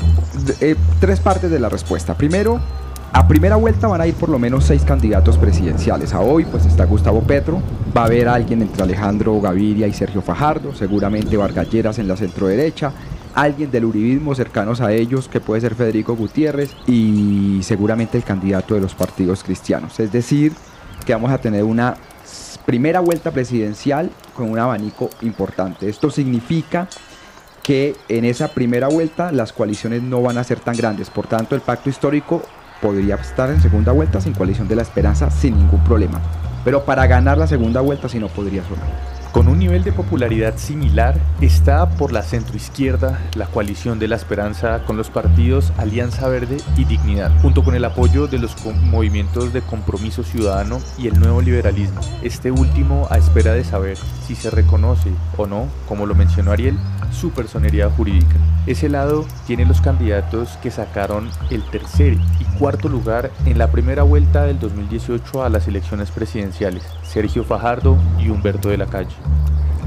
eh, 0.62 0.76
tres 1.00 1.20
partes 1.20 1.52
de 1.52 1.60
la 1.60 1.70
respuesta. 1.70 2.16
Primero, 2.18 2.60
a 3.18 3.28
primera 3.28 3.56
vuelta 3.56 3.88
van 3.88 4.00
a 4.00 4.06
ir 4.06 4.14
por 4.14 4.30
lo 4.30 4.38
menos 4.38 4.66
seis 4.66 4.84
candidatos 4.84 5.40
presidenciales. 5.40 6.14
A 6.14 6.20
hoy 6.20 6.46
pues 6.46 6.68
está 6.68 6.86
Gustavo 6.86 7.22
Petro, 7.22 7.60
va 7.96 8.04
a 8.04 8.06
haber 8.06 8.28
alguien 8.28 8.62
entre 8.62 8.84
Alejandro 8.84 9.42
Gaviria 9.42 9.88
y 9.88 9.94
Sergio 9.94 10.22
Fajardo, 10.22 10.76
seguramente 10.76 11.36
Vargalleras 11.36 11.98
en 11.98 12.08
la 12.08 12.16
centroderecha, 12.16 12.92
alguien 13.34 13.72
del 13.72 13.86
uribismo 13.86 14.36
cercanos 14.36 14.82
a 14.82 14.92
ellos 14.92 15.28
que 15.30 15.40
puede 15.40 15.62
ser 15.62 15.74
Federico 15.74 16.16
Gutiérrez 16.16 16.76
y 16.86 17.60
seguramente 17.64 18.20
el 18.20 18.24
candidato 18.24 18.76
de 18.76 18.82
los 18.82 18.94
partidos 18.94 19.44
cristianos. 19.44 20.00
Es 20.00 20.12
decir, 20.12 20.54
que 21.04 21.14
vamos 21.14 21.32
a 21.32 21.40
tener 21.40 21.64
una 21.64 21.96
primera 22.68 23.00
vuelta 23.00 23.32
presidencial 23.32 24.12
con 24.36 24.52
un 24.52 24.60
abanico 24.60 25.10
importante. 25.24 25.90
Esto 25.90 26.12
significa 26.12 26.88
que 27.64 27.96
en 28.10 28.26
esa 28.26 28.50
primera 28.50 28.90
vuelta 28.90 29.32
las 29.32 29.54
coaliciones 29.54 30.04
no 30.04 30.22
van 30.22 30.38
a 30.38 30.44
ser 30.44 30.60
tan 30.60 30.78
grandes. 30.78 31.10
Por 31.10 31.26
tanto, 31.26 31.56
el 31.56 31.62
pacto 31.62 31.90
histórico 31.90 32.44
podría 32.82 33.16
estar 33.16 33.50
en 33.50 33.62
segunda 33.62 33.92
vuelta 33.92 34.22
sin 34.22 34.34
coalición 34.34 34.68
de 34.68 34.76
la 34.76 34.82
esperanza 34.82 35.30
sin 35.30 35.58
ningún 35.58 35.84
problema. 35.84 36.22
Pero 36.64 36.84
para 36.84 37.08
ganar 37.08 37.38
la 37.38 37.48
segunda 37.48 37.82
vuelta 37.82 38.10
si 38.10 38.20
no 38.20 38.28
podría 38.28 38.64
sonar. 38.64 39.17
Con 39.32 39.48
un 39.48 39.60
nivel 39.60 39.84
de 39.84 39.92
popularidad 39.92 40.58
similar 40.58 41.20
está 41.42 41.90
por 41.90 42.12
la 42.12 42.24
centroizquierda 42.24 43.20
la 43.36 43.46
coalición 43.46 44.00
de 44.00 44.08
la 44.08 44.16
esperanza 44.16 44.84
con 44.86 44.98
los 44.98 45.10
partidos 45.10 45.72
Alianza 45.78 46.28
Verde 46.28 46.58
y 46.76 46.86
Dignidad, 46.86 47.32
junto 47.42 47.64
con 47.64 47.76
el 47.76 47.86
apoyo 47.86 48.28
de 48.28 48.40
los 48.40 48.56
movimientos 48.66 49.54
de 49.54 49.62
compromiso 49.62 50.24
ciudadano 50.24 50.80
y 50.98 51.08
el 51.08 51.20
nuevo 51.20 51.42
liberalismo. 51.42 52.02
Este 52.24 52.52
último 52.52 53.08
a 53.12 53.18
espera 53.18 53.54
de 53.54 53.64
saber 53.64 53.98
si 54.26 54.36
se 54.36 54.50
reconoce 54.50 55.12
o 55.38 55.46
no, 55.46 55.68
como 55.88 56.06
lo 56.06 56.16
mencionó 56.16 56.52
Ariel, 56.52 56.78
su 57.12 57.32
personería 57.32 57.90
jurídica. 57.90 58.36
Ese 58.66 58.90
lado 58.90 59.26
tiene 59.46 59.66
los 59.66 59.82
candidatos 59.82 60.58
que 60.62 60.72
sacaron 60.72 61.30
el 61.50 61.64
tercer 61.64 62.14
y 62.14 62.44
cuarto 62.60 62.90
lugar 62.90 63.32
en 63.46 63.58
la 63.58 63.72
primera 63.72 64.04
vuelta 64.04 64.44
del 64.44 64.60
2018 64.60 65.44
a 65.44 65.50
las 65.50 65.68
elecciones 65.68 66.12
presidenciales, 66.12 66.84
Sergio 67.04 67.44
Fajardo 67.44 67.98
y 68.20 68.30
Humberto 68.30 68.70
de 68.70 68.78
la 68.78 68.88
Calle. 68.88 69.16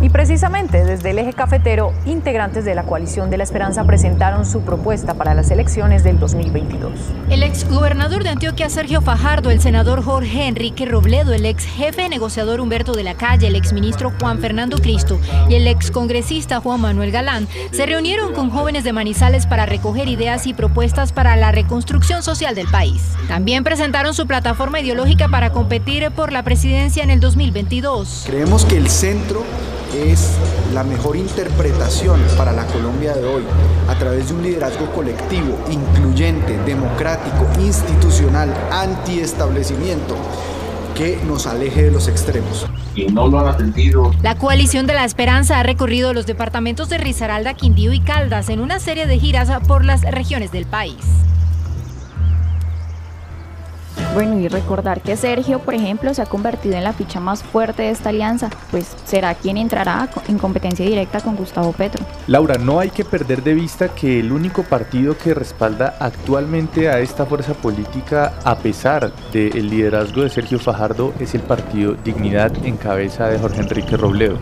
Y 0.03 0.09
precisamente 0.09 0.85
desde 0.85 1.11
el 1.11 1.19
eje 1.19 1.35
cafetero, 1.35 1.93
integrantes 2.07 2.65
de 2.65 2.75
la 2.75 2.85
coalición 2.85 3.29
de 3.29 3.37
la 3.37 3.45
esperanza 3.45 3.85
presentaron 3.85 4.47
su 4.47 4.63
propuesta 4.63 5.15
para 5.15 5.35
las 5.35 5.51
elecciones 5.51 6.03
del 6.03 6.19
2022. 6.19 6.93
El 7.29 7.43
exgobernador 7.43 8.23
de 8.23 8.31
Antioquia, 8.31 8.71
Sergio 8.71 9.03
Fajardo, 9.03 9.51
el 9.51 9.61
senador 9.61 10.03
Jorge 10.03 10.47
Enrique 10.47 10.87
Robledo, 10.87 11.35
el 11.35 11.45
ex 11.45 11.67
jefe 11.67 12.09
negociador 12.09 12.61
Humberto 12.61 12.93
de 12.93 13.05
la 13.05 13.15
Calle, 13.15 13.49
el 13.49 13.57
exministro 13.57 14.13
Juan 14.19 14.39
Fernando 14.39 14.79
Cristo 14.79 15.19
y 15.51 15.55
el 15.57 15.67
excongresista 15.67 16.61
Juan 16.61 16.81
Manuel 16.81 17.11
Galán 17.11 17.47
se 17.71 17.85
reunieron 17.85 18.33
con 18.33 18.51
jóvenes 18.51 18.85
de 18.85 18.95
Manizales 18.95 19.47
para 19.47 19.67
recoger 19.67 20.09
ideas 20.09 20.47
y 20.47 20.55
propuestas 20.55 21.13
para 21.13 21.37
la 21.37 21.53
reconstrucción 21.53 22.23
social 22.23 22.55
del 22.55 22.69
país. 22.69 23.03
También 23.29 23.65
presentaron 23.65 24.15
su 24.15 24.27
plataforma 24.27 24.81
ideológica 24.81 25.29
para 25.29 25.51
competir 25.51 26.11
por 26.11 26.33
la 26.33 26.43
presidencia 26.43 27.03
en 27.03 27.11
el 27.11 27.21
2022. 27.21 28.25
Creemos 28.27 28.65
que 28.65 28.79
el 28.79 28.89
centro 28.89 29.45
es 29.94 30.33
la 30.72 30.85
mejor 30.85 31.16
interpretación 31.16 32.20
para 32.37 32.53
la 32.53 32.66
Colombia 32.66 33.14
de 33.14 33.24
hoy, 33.24 33.42
a 33.88 33.94
través 33.96 34.29
de 34.29 34.35
un 34.35 34.42
liderazgo 34.42 34.90
colectivo, 34.92 35.59
incluyente, 35.70 36.59
democrático, 36.64 37.46
institucional, 37.61 38.55
antiestablecimiento, 38.70 40.16
que 40.94 41.18
nos 41.26 41.46
aleje 41.46 41.85
de 41.85 41.90
los 41.90 42.09
extremos. 42.09 42.66
Y 42.94 43.07
no 43.07 43.29
lo 43.29 43.40
han 43.40 43.48
atendido. 43.48 44.12
La 44.22 44.37
coalición 44.37 44.87
de 44.87 44.94
la 44.94 45.05
esperanza 45.05 45.59
ha 45.59 45.62
recorrido 45.62 46.12
los 46.12 46.26
departamentos 46.26 46.88
de 46.88 46.98
Risaralda, 46.98 47.55
Quindío 47.55 47.92
y 47.92 48.00
Caldas 48.00 48.48
en 48.48 48.61
una 48.61 48.81
serie 48.81 49.07
de 49.07 49.18
giras 49.18 49.50
por 49.66 49.85
las 49.85 50.03
regiones 50.03 50.53
del 50.53 50.66
país. 50.66 50.96
Bueno, 54.12 54.40
y 54.40 54.49
recordar 54.49 55.03
que 55.03 55.16
Sergio, 55.16 55.61
por 55.61 55.73
ejemplo, 55.73 56.12
se 56.12 56.20
ha 56.20 56.27
convertido 56.27 56.75
en 56.75 56.83
la 56.83 56.92
ficha 56.92 57.20
más 57.20 57.44
fuerte 57.44 57.83
de 57.83 57.90
esta 57.90 58.09
alianza, 58.09 58.51
pues 58.73 58.96
será 59.05 59.35
quien 59.35 59.57
entrará 59.57 60.11
en 60.27 60.37
competencia 60.37 60.85
directa 60.85 61.20
con 61.20 61.37
Gustavo 61.37 61.73
Petro. 61.73 62.05
Laura, 62.27 62.57
no 62.57 62.81
hay 62.81 62.90
que 62.90 63.05
perder 63.05 63.44
de 63.44 63.55
vista 63.55 63.88
que 63.88 64.18
el 64.18 64.33
único 64.33 64.64
partido 64.64 65.16
que 65.16 65.33
respalda 65.33 65.96
actualmente 66.01 66.88
a 66.88 66.99
esta 66.99 67.25
fuerza 67.25 67.55
política, 67.55 68.35
a 68.42 68.57
pesar 68.59 69.12
del 69.33 69.70
liderazgo 69.70 70.23
de 70.23 70.31
Sergio 70.31 70.59
Fajardo, 70.59 71.14
es 71.20 71.37
el 71.37 71.42
partido 71.42 71.94
Dignidad 71.94 72.53
en 72.66 72.77
cabeza 72.77 73.29
de 73.29 73.38
Jorge 73.38 73.61
Enrique 73.61 73.96
Robledo 73.96 74.38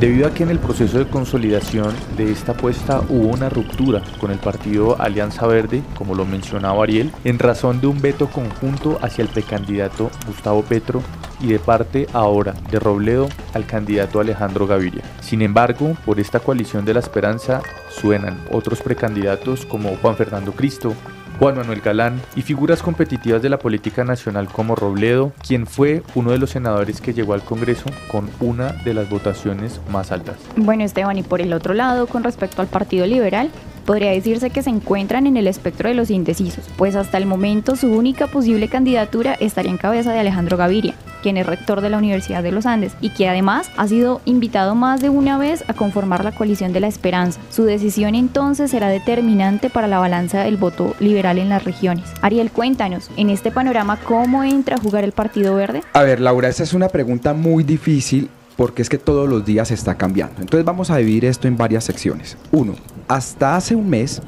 debido 0.00 0.26
a 0.26 0.32
que 0.32 0.42
en 0.42 0.48
el 0.48 0.58
proceso 0.58 0.98
de 0.98 1.06
consolidación 1.06 1.94
de 2.16 2.32
esta 2.32 2.52
apuesta 2.52 3.02
hubo 3.10 3.28
una 3.28 3.50
ruptura 3.50 4.02
con 4.18 4.30
el 4.30 4.38
partido 4.38 4.98
Alianza 4.98 5.46
Verde, 5.46 5.82
como 5.94 6.14
lo 6.14 6.24
mencionaba 6.24 6.82
Ariel, 6.82 7.12
en 7.24 7.38
razón 7.38 7.82
de 7.82 7.86
un 7.86 8.00
veto 8.00 8.28
conjunto 8.28 8.98
hacia 9.02 9.22
el 9.22 9.28
precandidato 9.28 10.10
Gustavo 10.26 10.62
Petro 10.62 11.02
y 11.38 11.48
de 11.48 11.58
parte 11.58 12.06
ahora 12.14 12.54
de 12.70 12.78
Robledo 12.78 13.28
al 13.52 13.66
candidato 13.66 14.20
Alejandro 14.20 14.66
Gaviria. 14.66 15.02
Sin 15.20 15.42
embargo, 15.42 15.94
por 16.06 16.18
esta 16.18 16.40
coalición 16.40 16.86
de 16.86 16.94
la 16.94 17.00
esperanza 17.00 17.60
suenan 17.90 18.42
otros 18.50 18.80
precandidatos 18.80 19.66
como 19.66 19.96
Juan 19.96 20.16
Fernando 20.16 20.52
Cristo, 20.52 20.94
Juan 21.40 21.56
Manuel 21.56 21.80
Galán 21.80 22.20
y 22.36 22.42
figuras 22.42 22.82
competitivas 22.82 23.40
de 23.40 23.48
la 23.48 23.58
política 23.58 24.04
nacional 24.04 24.46
como 24.46 24.76
Robledo, 24.76 25.32
quien 25.48 25.66
fue 25.66 26.02
uno 26.14 26.32
de 26.32 26.38
los 26.38 26.50
senadores 26.50 27.00
que 27.00 27.14
llegó 27.14 27.32
al 27.32 27.40
Congreso 27.40 27.86
con 28.08 28.28
una 28.40 28.72
de 28.84 28.92
las 28.92 29.08
votaciones 29.08 29.80
más 29.90 30.12
altas. 30.12 30.36
Bueno, 30.56 30.84
Esteban, 30.84 31.16
y 31.16 31.22
por 31.22 31.40
el 31.40 31.54
otro 31.54 31.72
lado, 31.72 32.08
con 32.08 32.24
respecto 32.24 32.60
al 32.60 32.68
Partido 32.68 33.06
Liberal, 33.06 33.50
podría 33.86 34.10
decirse 34.10 34.50
que 34.50 34.62
se 34.62 34.68
encuentran 34.68 35.26
en 35.26 35.38
el 35.38 35.46
espectro 35.46 35.88
de 35.88 35.94
los 35.94 36.10
indecisos, 36.10 36.68
pues 36.76 36.94
hasta 36.94 37.16
el 37.16 37.24
momento 37.24 37.74
su 37.74 37.90
única 37.90 38.26
posible 38.26 38.68
candidatura 38.68 39.32
estaría 39.32 39.70
en 39.70 39.78
cabeza 39.78 40.12
de 40.12 40.18
Alejandro 40.18 40.58
Gaviria, 40.58 40.94
quien 41.20 41.36
es 41.36 41.46
rector 41.46 41.80
de 41.80 41.90
la 41.90 41.98
Universidad 41.98 42.42
de 42.42 42.52
los 42.52 42.66
Andes 42.66 42.92
y 43.00 43.10
que 43.10 43.28
además 43.28 43.70
ha 43.76 43.86
sido 43.86 44.20
invitado 44.24 44.74
más 44.74 45.00
de 45.00 45.08
una 45.08 45.38
vez 45.38 45.64
a 45.68 45.74
conformar 45.74 46.24
la 46.24 46.32
coalición 46.32 46.72
de 46.72 46.80
la 46.80 46.88
esperanza. 46.88 47.40
Su 47.50 47.64
decisión 47.64 48.14
entonces 48.14 48.70
será 48.70 48.88
determinante 48.88 49.70
para 49.70 49.86
la 49.86 49.98
balanza 49.98 50.42
del 50.42 50.56
voto 50.56 50.94
liberal 51.00 51.38
en 51.38 51.48
las 51.48 51.64
regiones. 51.64 52.04
Ariel, 52.22 52.50
cuéntanos, 52.50 53.10
en 53.16 53.30
este 53.30 53.50
panorama, 53.50 53.98
¿cómo 53.98 54.44
entra 54.44 54.76
a 54.76 54.80
jugar 54.80 55.04
el 55.04 55.12
Partido 55.12 55.54
Verde? 55.54 55.82
A 55.92 56.02
ver, 56.02 56.20
Laura, 56.20 56.48
esa 56.48 56.62
es 56.62 56.74
una 56.74 56.88
pregunta 56.88 57.34
muy 57.34 57.64
difícil 57.64 58.28
porque 58.56 58.82
es 58.82 58.88
que 58.88 58.98
todos 58.98 59.28
los 59.28 59.44
días 59.44 59.70
está 59.70 59.94
cambiando. 59.96 60.42
Entonces 60.42 60.64
vamos 60.66 60.90
a 60.90 60.96
dividir 60.98 61.24
esto 61.24 61.48
en 61.48 61.56
varias 61.56 61.84
secciones. 61.84 62.36
Uno, 62.52 62.74
hasta 63.08 63.56
hace 63.56 63.74
un 63.74 63.88
mes, 63.88 64.20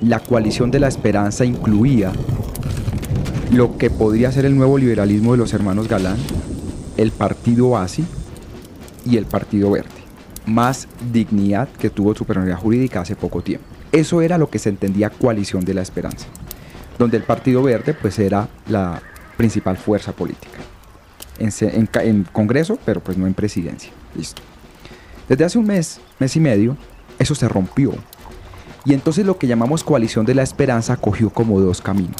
la 0.00 0.20
coalición 0.20 0.70
de 0.70 0.78
la 0.78 0.88
esperanza 0.88 1.44
incluía 1.44 2.12
lo 3.52 3.76
que 3.76 3.90
podría 3.90 4.32
ser 4.32 4.46
el 4.46 4.56
nuevo 4.56 4.78
liberalismo 4.78 5.32
de 5.32 5.38
los 5.38 5.52
hermanos 5.52 5.86
Galán, 5.86 6.16
el 6.96 7.12
partido 7.12 7.76
ASI 7.76 8.04
y 9.04 9.16
el 9.18 9.26
partido 9.26 9.70
Verde, 9.70 9.90
más 10.46 10.88
dignidad 11.12 11.68
que 11.68 11.90
tuvo 11.90 12.14
superioridad 12.14 12.56
jurídica 12.56 13.00
hace 13.00 13.14
poco 13.14 13.42
tiempo. 13.42 13.66
Eso 13.92 14.22
era 14.22 14.38
lo 14.38 14.48
que 14.48 14.58
se 14.58 14.70
entendía 14.70 15.10
coalición 15.10 15.64
de 15.64 15.74
la 15.74 15.82
esperanza, 15.82 16.26
donde 16.98 17.18
el 17.18 17.24
partido 17.24 17.62
Verde 17.62 17.94
pues 17.94 18.18
era 18.18 18.48
la 18.68 19.02
principal 19.36 19.76
fuerza 19.76 20.12
política 20.12 20.58
en, 21.38 22.24
Congreso, 22.32 22.78
pero 22.84 23.00
pues 23.00 23.18
no 23.18 23.26
en 23.26 23.34
presidencia. 23.34 23.90
Listo. 24.14 24.42
Desde 25.28 25.44
hace 25.44 25.58
un 25.58 25.66
mes, 25.66 26.00
mes 26.18 26.36
y 26.36 26.40
medio, 26.40 26.76
eso 27.18 27.34
se 27.34 27.48
rompió. 27.48 27.92
Y 28.84 28.94
entonces 28.94 29.24
lo 29.24 29.38
que 29.38 29.46
llamamos 29.46 29.84
coalición 29.84 30.26
de 30.26 30.34
la 30.34 30.42
esperanza 30.42 30.96
cogió 30.96 31.30
como 31.30 31.60
dos 31.60 31.80
caminos. 31.80 32.16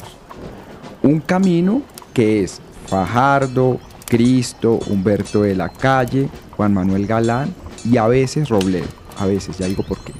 Un 1.03 1.19
camino 1.19 1.81
que 2.13 2.43
es 2.43 2.59
Fajardo, 2.87 3.79
Cristo, 4.07 4.79
Humberto 4.87 5.43
de 5.43 5.55
la 5.55 5.69
Calle, 5.69 6.29
Juan 6.57 6.73
Manuel 6.73 7.05
Galán 7.05 7.53
y 7.85 7.97
a 7.97 8.07
veces 8.07 8.49
Robledo. 8.49 8.87
A 9.19 9.25
veces, 9.27 9.57
ya 9.57 9.67
digo 9.67 9.83
por 9.83 9.99
qué. 9.99 10.13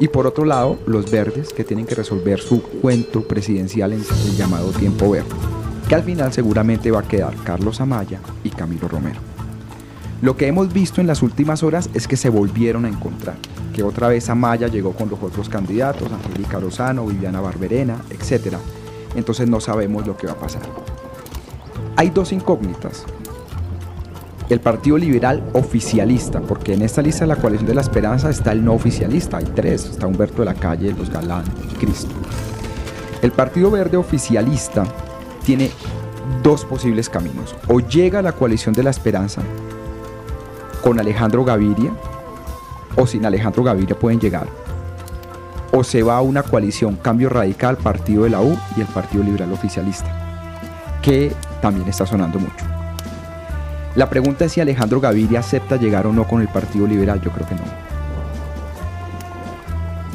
Y 0.00 0.08
por 0.08 0.26
otro 0.26 0.44
lado, 0.44 0.78
los 0.86 1.10
verdes 1.10 1.52
que 1.52 1.64
tienen 1.64 1.86
que 1.86 1.94
resolver 1.94 2.40
su 2.40 2.62
cuento 2.62 3.26
presidencial 3.26 3.92
en 3.92 4.00
el 4.00 4.36
llamado 4.36 4.70
tiempo 4.70 5.10
verde 5.10 5.34
que 5.88 5.94
al 5.94 6.02
final 6.02 6.32
seguramente 6.32 6.90
va 6.90 7.00
a 7.00 7.08
quedar 7.08 7.34
Carlos 7.44 7.80
Amaya 7.80 8.20
y 8.44 8.50
Camilo 8.50 8.88
Romero. 8.88 9.20
Lo 10.20 10.36
que 10.36 10.46
hemos 10.46 10.72
visto 10.72 11.00
en 11.00 11.06
las 11.06 11.22
últimas 11.22 11.62
horas 11.62 11.88
es 11.94 12.06
que 12.06 12.18
se 12.18 12.28
volvieron 12.28 12.84
a 12.84 12.88
encontrar, 12.88 13.36
que 13.74 13.82
otra 13.82 14.08
vez 14.08 14.28
Amaya 14.28 14.68
llegó 14.68 14.92
con 14.92 15.08
los 15.08 15.22
otros 15.22 15.48
candidatos, 15.48 16.12
Angélica 16.12 16.60
Lozano, 16.60 17.06
Viviana 17.06 17.40
Barberena, 17.40 18.02
etc. 18.10 18.56
Entonces 19.18 19.48
no 19.48 19.60
sabemos 19.60 20.06
lo 20.06 20.16
que 20.16 20.26
va 20.26 20.34
a 20.34 20.36
pasar. 20.36 20.62
Hay 21.96 22.10
dos 22.10 22.32
incógnitas. 22.32 23.04
El 24.48 24.60
Partido 24.60 24.96
Liberal 24.96 25.42
oficialista, 25.52 26.40
porque 26.40 26.72
en 26.72 26.82
esta 26.82 27.02
lista 27.02 27.24
de 27.24 27.26
la 27.26 27.36
coalición 27.36 27.66
de 27.66 27.74
la 27.74 27.82
esperanza 27.82 28.30
está 28.30 28.52
el 28.52 28.64
no 28.64 28.72
oficialista, 28.72 29.36
hay 29.36 29.44
tres, 29.44 29.84
está 29.84 30.06
Humberto 30.06 30.38
de 30.38 30.46
la 30.46 30.54
Calle, 30.54 30.94
Los 30.96 31.10
Galán 31.10 31.44
y 31.70 31.74
Cristo. 31.74 32.14
El 33.20 33.32
Partido 33.32 33.70
Verde 33.70 33.98
oficialista 33.98 34.86
tiene 35.44 35.70
dos 36.42 36.64
posibles 36.64 37.08
caminos. 37.10 37.54
O 37.66 37.80
llega 37.80 38.20
a 38.20 38.22
la 38.22 38.32
coalición 38.32 38.74
de 38.74 38.84
la 38.84 38.90
esperanza 38.90 39.42
con 40.82 40.98
Alejandro 40.98 41.44
Gaviria, 41.44 41.92
o 42.96 43.06
sin 43.06 43.26
Alejandro 43.26 43.64
Gaviria 43.64 43.98
pueden 43.98 44.20
llegar. 44.20 44.46
O 45.72 45.84
se 45.84 46.02
va 46.02 46.16
a 46.16 46.22
una 46.22 46.42
coalición 46.42 46.96
Cambio 46.96 47.28
Radical, 47.28 47.76
Partido 47.76 48.24
de 48.24 48.30
la 48.30 48.40
U 48.40 48.58
y 48.76 48.80
el 48.80 48.86
Partido 48.86 49.22
Liberal 49.22 49.52
Oficialista, 49.52 50.10
que 51.02 51.32
también 51.60 51.88
está 51.88 52.06
sonando 52.06 52.38
mucho. 52.38 52.64
La 53.94 54.08
pregunta 54.08 54.44
es 54.44 54.52
si 54.52 54.60
Alejandro 54.60 55.00
Gaviria 55.00 55.40
acepta 55.40 55.76
llegar 55.76 56.06
o 56.06 56.12
no 56.12 56.26
con 56.26 56.40
el 56.40 56.48
Partido 56.48 56.86
Liberal, 56.86 57.20
yo 57.20 57.30
creo 57.30 57.46
que 57.46 57.54
no. 57.54 57.60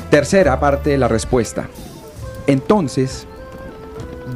Tercera 0.10 0.60
parte 0.60 0.92
de 0.92 0.98
la 0.98 1.08
respuesta. 1.08 1.68
Entonces, 2.48 3.28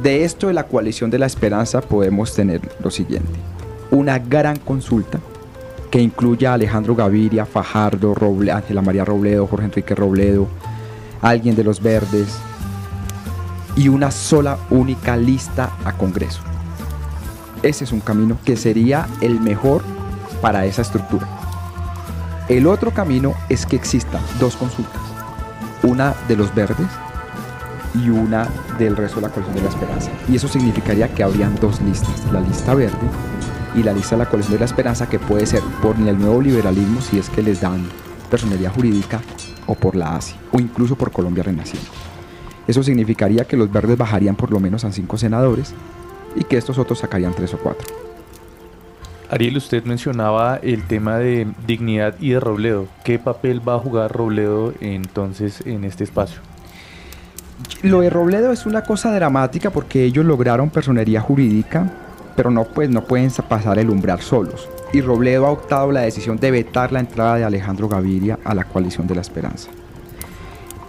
de 0.02 0.24
esto 0.24 0.48
de 0.48 0.52
la 0.52 0.66
coalición 0.66 1.10
de 1.10 1.18
la 1.18 1.26
esperanza 1.26 1.80
podemos 1.80 2.34
tener 2.34 2.60
lo 2.82 2.90
siguiente. 2.90 3.32
Una 3.90 4.18
gran 4.18 4.58
consulta 4.58 5.18
que 5.90 6.00
incluya 6.00 6.50
a 6.50 6.54
Alejandro 6.54 6.94
Gaviria, 6.94 7.46
Fajardo, 7.46 8.14
Roble, 8.14 8.52
Ángela 8.52 8.82
María 8.82 9.04
Robledo, 9.04 9.46
Jorge 9.46 9.66
Enrique 9.66 9.94
Robledo, 9.94 10.48
alguien 11.22 11.56
de 11.56 11.64
los 11.64 11.82
verdes 11.82 12.38
y 13.76 13.88
una 13.88 14.10
sola 14.10 14.58
única 14.70 15.16
lista 15.16 15.70
a 15.84 15.92
Congreso. 15.92 16.40
Ese 17.62 17.84
es 17.84 17.92
un 17.92 18.00
camino 18.00 18.38
que 18.44 18.56
sería 18.56 19.06
el 19.20 19.40
mejor 19.40 19.82
para 20.40 20.66
esa 20.66 20.82
estructura. 20.82 21.26
El 22.48 22.66
otro 22.66 22.92
camino 22.92 23.34
es 23.48 23.66
que 23.66 23.76
existan 23.76 24.22
dos 24.40 24.56
consultas. 24.56 25.02
Una 25.82 26.14
de 26.28 26.36
los 26.36 26.54
verdes 26.54 26.88
y 27.94 28.08
una 28.08 28.48
del 28.78 28.96
resto 28.96 29.20
de 29.20 29.26
la 29.26 29.32
coalición 29.32 29.56
de 29.56 29.62
la 29.62 29.68
esperanza. 29.68 30.10
Y 30.28 30.36
eso 30.36 30.48
significaría 30.48 31.12
que 31.12 31.22
habrían 31.22 31.54
dos 31.56 31.80
listas, 31.82 32.24
la 32.32 32.40
lista 32.40 32.74
verde 32.74 32.96
y 33.74 33.82
la 33.82 33.92
lista 33.92 34.16
de 34.16 34.24
la 34.24 34.30
coalición 34.30 34.54
de 34.54 34.60
la 34.60 34.64
esperanza, 34.66 35.08
que 35.08 35.18
puede 35.18 35.46
ser 35.46 35.62
por 35.82 35.96
el 35.96 36.18
nuevo 36.18 36.40
liberalismo, 36.40 37.00
si 37.00 37.18
es 37.18 37.28
que 37.30 37.42
les 37.42 37.60
dan 37.60 37.86
personalidad 38.30 38.72
jurídica, 38.74 39.20
o 39.68 39.74
por 39.74 39.94
la 39.94 40.16
ASI, 40.16 40.34
o 40.50 40.58
incluso 40.58 40.96
por 40.96 41.12
Colombia 41.12 41.44
Renaciendo. 41.44 41.88
Eso 42.66 42.82
significaría 42.82 43.44
que 43.44 43.56
los 43.56 43.70
verdes 43.70 43.96
bajarían 43.96 44.34
por 44.34 44.50
lo 44.50 44.58
menos 44.58 44.84
a 44.84 44.90
cinco 44.90 45.16
senadores 45.16 45.72
y 46.34 46.42
que 46.42 46.56
estos 46.56 46.78
otros 46.78 46.98
sacarían 46.98 47.34
tres 47.34 47.54
o 47.54 47.58
cuatro. 47.58 47.86
Ariel, 49.30 49.58
usted 49.58 49.84
mencionaba 49.84 50.56
el 50.62 50.86
tema 50.86 51.18
de 51.18 51.46
dignidad 51.66 52.14
y 52.18 52.30
de 52.30 52.40
Robledo. 52.40 52.88
¿Qué 53.04 53.18
papel 53.18 53.66
va 53.66 53.74
a 53.74 53.78
jugar 53.78 54.10
Robledo 54.10 54.72
entonces 54.80 55.62
en 55.66 55.84
este 55.84 56.04
espacio? 56.04 56.40
Lo 57.82 58.00
de 58.00 58.10
Robledo 58.10 58.52
es 58.52 58.66
una 58.66 58.82
cosa 58.82 59.12
dramática 59.12 59.70
porque 59.70 60.04
ellos 60.04 60.24
lograron 60.24 60.70
personería 60.70 61.20
jurídica, 61.20 61.92
pero 62.36 62.50
no, 62.50 62.64
pues, 62.64 62.88
no 62.88 63.04
pueden 63.04 63.30
pasar 63.48 63.78
el 63.78 63.90
umbral 63.90 64.20
solos. 64.20 64.68
Y 64.92 65.00
Robledo 65.00 65.46
ha 65.46 65.50
optado 65.50 65.92
la 65.92 66.00
decisión 66.00 66.38
de 66.38 66.50
vetar 66.50 66.92
la 66.92 67.00
entrada 67.00 67.36
de 67.36 67.44
Alejandro 67.44 67.88
Gaviria 67.88 68.38
a 68.44 68.54
la 68.54 68.64
coalición 68.64 69.06
de 69.06 69.14
la 69.14 69.20
esperanza. 69.20 69.68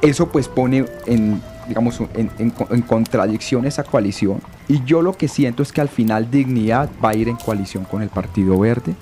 Eso 0.01 0.29
pues 0.29 0.47
pone 0.47 0.85
en, 1.05 1.41
digamos, 1.67 1.99
en, 2.13 2.31
en 2.37 2.81
contradicción 2.81 3.65
esa 3.65 3.83
coalición. 3.83 4.39
Y 4.69 4.83
yo 4.85 5.01
lo 5.01 5.13
que 5.13 5.27
siento 5.27 5.63
es 5.63 5.73
que 5.73 5.81
al 5.81 5.89
final 5.89 6.31
Dignidad 6.31 6.89
va 7.03 7.09
a 7.09 7.15
ir 7.15 7.27
en 7.27 7.35
coalición 7.35 7.83
con 7.83 8.01
el 8.01 8.09
Partido 8.09 8.57
Verde 8.57 8.95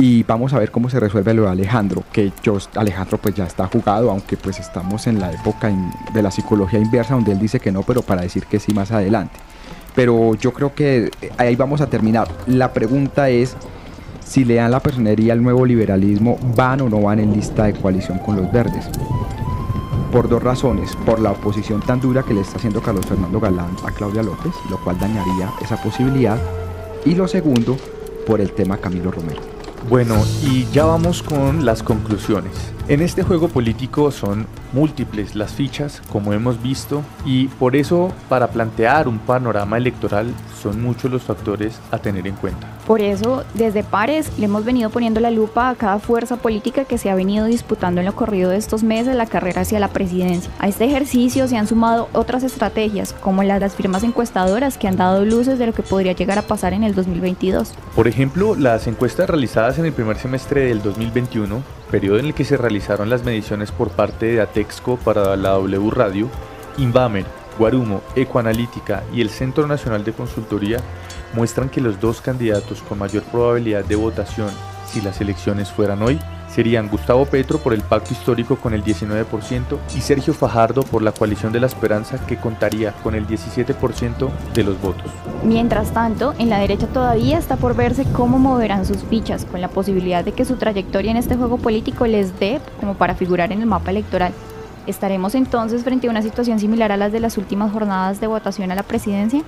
y 0.00 0.22
vamos 0.22 0.52
a 0.52 0.60
ver 0.60 0.70
cómo 0.70 0.88
se 0.88 1.00
resuelve 1.00 1.34
lo 1.34 1.42
de 1.42 1.48
Alejandro, 1.48 2.04
que 2.12 2.30
yo, 2.40 2.56
Alejandro 2.76 3.18
pues 3.18 3.34
ya 3.34 3.44
está 3.44 3.66
jugado, 3.66 4.12
aunque 4.12 4.36
pues 4.36 4.60
estamos 4.60 5.08
en 5.08 5.18
la 5.18 5.32
época 5.32 5.72
de 6.14 6.22
la 6.22 6.30
psicología 6.30 6.78
inversa 6.78 7.14
donde 7.14 7.32
él 7.32 7.40
dice 7.40 7.58
que 7.58 7.72
no, 7.72 7.82
pero 7.82 8.02
para 8.02 8.22
decir 8.22 8.46
que 8.46 8.60
sí 8.60 8.72
más 8.72 8.92
adelante. 8.92 9.34
Pero 9.96 10.36
yo 10.36 10.52
creo 10.52 10.72
que 10.72 11.10
ahí 11.36 11.56
vamos 11.56 11.80
a 11.80 11.88
terminar. 11.88 12.28
La 12.46 12.72
pregunta 12.72 13.28
es 13.28 13.56
si 14.28 14.44
le 14.44 14.56
dan 14.56 14.70
la 14.70 14.80
personería 14.80 15.32
al 15.32 15.42
nuevo 15.42 15.64
liberalismo, 15.64 16.38
van 16.54 16.82
o 16.82 16.88
no 16.90 17.00
van 17.00 17.18
en 17.18 17.32
lista 17.32 17.64
de 17.64 17.72
coalición 17.72 18.18
con 18.18 18.36
los 18.36 18.52
verdes. 18.52 18.86
Por 20.12 20.28
dos 20.28 20.42
razones, 20.42 20.94
por 21.06 21.18
la 21.18 21.32
oposición 21.32 21.80
tan 21.80 22.00
dura 22.00 22.22
que 22.22 22.34
le 22.34 22.42
está 22.42 22.58
haciendo 22.58 22.82
Carlos 22.82 23.06
Fernando 23.06 23.40
Galán 23.40 23.74
a 23.86 23.90
Claudia 23.90 24.22
López, 24.22 24.52
lo 24.68 24.76
cual 24.84 24.98
dañaría 24.98 25.50
esa 25.62 25.80
posibilidad. 25.82 26.38
Y 27.06 27.14
lo 27.14 27.26
segundo, 27.26 27.78
por 28.26 28.42
el 28.42 28.52
tema 28.52 28.76
Camilo 28.76 29.10
Romero. 29.10 29.40
Bueno, 29.88 30.16
y 30.42 30.66
ya 30.72 30.84
vamos 30.84 31.22
con 31.22 31.64
las 31.64 31.82
conclusiones. 31.82 32.52
En 32.88 33.00
este 33.00 33.22
juego 33.22 33.48
político 33.48 34.10
son 34.10 34.46
múltiples 34.72 35.36
las 35.36 35.52
fichas, 35.52 36.02
como 36.12 36.34
hemos 36.34 36.62
visto, 36.62 37.02
y 37.24 37.46
por 37.46 37.76
eso 37.76 38.12
para 38.28 38.48
plantear 38.48 39.08
un 39.08 39.18
panorama 39.18 39.78
electoral 39.78 40.26
son 40.58 40.82
muchos 40.82 41.10
los 41.10 41.22
factores 41.22 41.80
a 41.90 41.98
tener 41.98 42.26
en 42.26 42.36
cuenta. 42.36 42.66
Por 42.86 43.00
eso, 43.00 43.44
desde 43.54 43.84
Pares 43.84 44.30
le 44.38 44.46
hemos 44.46 44.64
venido 44.64 44.90
poniendo 44.90 45.20
la 45.20 45.30
lupa 45.30 45.68
a 45.68 45.74
cada 45.74 45.98
fuerza 45.98 46.36
política 46.36 46.84
que 46.84 46.98
se 46.98 47.10
ha 47.10 47.14
venido 47.14 47.46
disputando 47.46 48.00
en 48.00 48.06
lo 48.06 48.14
corrido 48.14 48.50
de 48.50 48.56
estos 48.56 48.82
meses 48.82 49.14
la 49.14 49.26
carrera 49.26 49.62
hacia 49.62 49.80
la 49.80 49.88
presidencia. 49.88 50.50
A 50.58 50.68
este 50.68 50.84
ejercicio 50.84 51.48
se 51.48 51.56
han 51.56 51.66
sumado 51.66 52.08
otras 52.12 52.42
estrategias, 52.42 53.12
como 53.12 53.42
las 53.42 53.60
de 53.60 53.60
las 53.60 53.76
firmas 53.76 54.02
encuestadoras 54.02 54.78
que 54.78 54.88
han 54.88 54.96
dado 54.96 55.24
luces 55.24 55.58
de 55.58 55.66
lo 55.66 55.72
que 55.72 55.82
podría 55.82 56.12
llegar 56.12 56.38
a 56.38 56.42
pasar 56.42 56.72
en 56.72 56.84
el 56.84 56.94
2022. 56.94 57.74
Por 57.94 58.08
ejemplo, 58.08 58.54
las 58.54 58.86
encuestas 58.86 59.28
realizadas 59.28 59.78
en 59.78 59.84
el 59.84 59.92
primer 59.92 60.18
semestre 60.18 60.66
del 60.66 60.82
2021, 60.82 61.62
periodo 61.90 62.18
en 62.18 62.26
el 62.26 62.34
que 62.34 62.44
se 62.44 62.56
realizaron 62.56 63.10
las 63.10 63.24
mediciones 63.24 63.72
por 63.72 63.90
parte 63.90 64.26
de 64.26 64.40
Atexco 64.40 64.96
para 64.96 65.36
la 65.36 65.50
W 65.50 65.90
Radio, 65.90 66.28
Invamer, 66.78 67.26
Guarumo, 67.58 68.02
Ecoanalítica 68.14 69.02
y 69.12 69.20
el 69.20 69.30
Centro 69.30 69.66
Nacional 69.66 70.04
de 70.04 70.12
Consultoría 70.12 70.78
muestran 71.34 71.68
que 71.68 71.80
los 71.80 72.00
dos 72.00 72.20
candidatos 72.20 72.82
con 72.82 72.98
mayor 72.98 73.22
probabilidad 73.24 73.84
de 73.84 73.96
votación 73.96 74.50
si 74.86 75.00
las 75.00 75.20
elecciones 75.20 75.70
fueran 75.70 76.02
hoy 76.02 76.18
serían 76.48 76.88
Gustavo 76.88 77.26
Petro 77.26 77.58
por 77.58 77.74
el 77.74 77.82
pacto 77.82 78.12
histórico 78.12 78.56
con 78.56 78.74
el 78.74 78.82
19% 78.82 79.78
y 79.96 80.00
Sergio 80.00 80.32
Fajardo 80.32 80.82
por 80.82 81.02
la 81.02 81.12
coalición 81.12 81.52
de 81.52 81.60
la 81.60 81.66
esperanza 81.66 82.18
que 82.26 82.36
contaría 82.36 82.92
con 83.02 83.14
el 83.14 83.26
17% 83.26 84.28
de 84.54 84.64
los 84.64 84.80
votos. 84.80 85.10
Mientras 85.44 85.92
tanto, 85.92 86.34
en 86.38 86.50
la 86.50 86.58
derecha 86.58 86.86
todavía 86.86 87.38
está 87.38 87.56
por 87.56 87.76
verse 87.76 88.04
cómo 88.12 88.38
moverán 88.38 88.86
sus 88.86 89.04
fichas, 89.04 89.44
con 89.44 89.60
la 89.60 89.68
posibilidad 89.68 90.24
de 90.24 90.32
que 90.32 90.44
su 90.44 90.56
trayectoria 90.56 91.10
en 91.10 91.16
este 91.16 91.36
juego 91.36 91.58
político 91.58 92.06
les 92.06 92.38
dé 92.40 92.60
como 92.80 92.94
para 92.94 93.14
figurar 93.14 93.52
en 93.52 93.60
el 93.60 93.66
mapa 93.66 93.90
electoral. 93.90 94.32
¿Estaremos 94.88 95.34
entonces 95.34 95.84
frente 95.84 96.06
a 96.06 96.10
una 96.10 96.22
situación 96.22 96.58
similar 96.58 96.92
a 96.92 96.96
las 96.96 97.12
de 97.12 97.20
las 97.20 97.36
últimas 97.36 97.70
jornadas 97.70 98.22
de 98.22 98.26
votación 98.26 98.72
a 98.72 98.74
la 98.74 98.82
presidencia? 98.82 99.42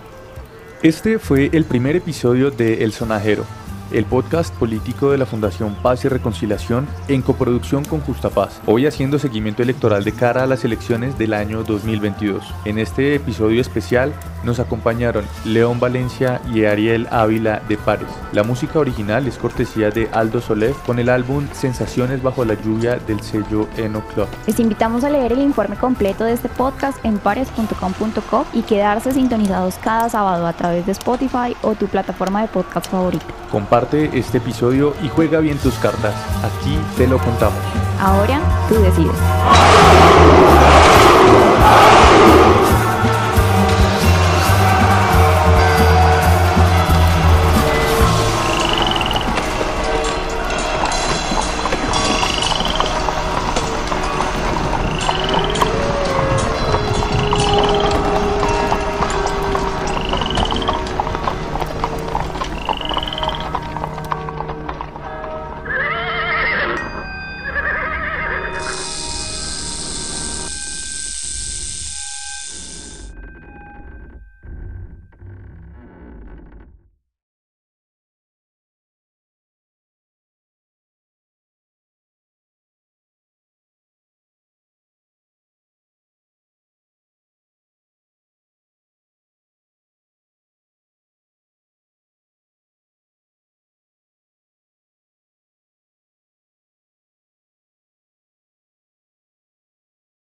Este 0.82 1.18
fue 1.18 1.48
el 1.54 1.64
primer 1.64 1.96
episodio 1.96 2.50
de 2.50 2.84
El 2.84 2.92
Sonajero, 2.92 3.46
el 3.92 4.04
podcast 4.04 4.54
político 4.54 5.10
de 5.10 5.18
la 5.18 5.26
Fundación 5.26 5.74
Paz 5.82 6.04
y 6.04 6.08
Reconciliación 6.08 6.86
en 7.08 7.22
coproducción 7.22 7.84
con 7.84 8.00
Justa 8.00 8.30
Paz, 8.30 8.60
hoy 8.66 8.86
haciendo 8.86 9.18
seguimiento 9.18 9.62
electoral 9.62 10.04
de 10.04 10.12
cara 10.12 10.44
a 10.44 10.46
las 10.46 10.64
elecciones 10.64 11.18
del 11.18 11.34
año 11.34 11.62
2022. 11.64 12.42
En 12.64 12.78
este 12.78 13.14
episodio 13.14 13.60
especial 13.60 14.12
nos 14.44 14.58
acompañaron 14.58 15.24
León 15.44 15.80
Valencia 15.80 16.40
y 16.52 16.64
Ariel 16.64 17.08
Ávila 17.10 17.60
de 17.68 17.76
Pares. 17.76 18.08
La 18.32 18.42
música 18.42 18.78
original 18.78 19.26
es 19.26 19.36
cortesía 19.36 19.90
de 19.90 20.08
Aldo 20.12 20.40
Soler 20.40 20.72
con 20.86 20.98
el 20.98 21.08
álbum 21.08 21.46
Sensaciones 21.52 22.22
bajo 22.22 22.44
la 22.44 22.54
lluvia 22.54 22.96
del 22.96 23.20
sello 23.20 23.68
Eno 23.76 24.00
Club. 24.14 24.28
Les 24.46 24.58
invitamos 24.60 25.04
a 25.04 25.10
leer 25.10 25.32
el 25.32 25.40
informe 25.40 25.76
completo 25.76 26.24
de 26.24 26.32
este 26.32 26.48
podcast 26.48 27.04
en 27.04 27.18
pares.com.co 27.18 28.46
y 28.52 28.62
quedarse 28.62 29.12
sintonizados 29.12 29.76
cada 29.76 30.08
sábado 30.08 30.46
a 30.46 30.52
través 30.52 30.86
de 30.86 30.92
Spotify 30.92 31.56
o 31.62 31.74
tu 31.74 31.86
plataforma 31.86 32.42
de 32.42 32.48
podcast 32.48 32.90
favorita 32.90 33.26
este 33.88 34.38
episodio 34.38 34.94
y 35.02 35.08
juega 35.08 35.40
bien 35.40 35.58
tus 35.58 35.74
cartas. 35.74 36.14
Aquí 36.44 36.78
te 36.96 37.06
lo 37.06 37.18
contamos. 37.18 37.58
Ahora 37.98 38.40
tú 38.68 38.74
decides. 38.76 39.16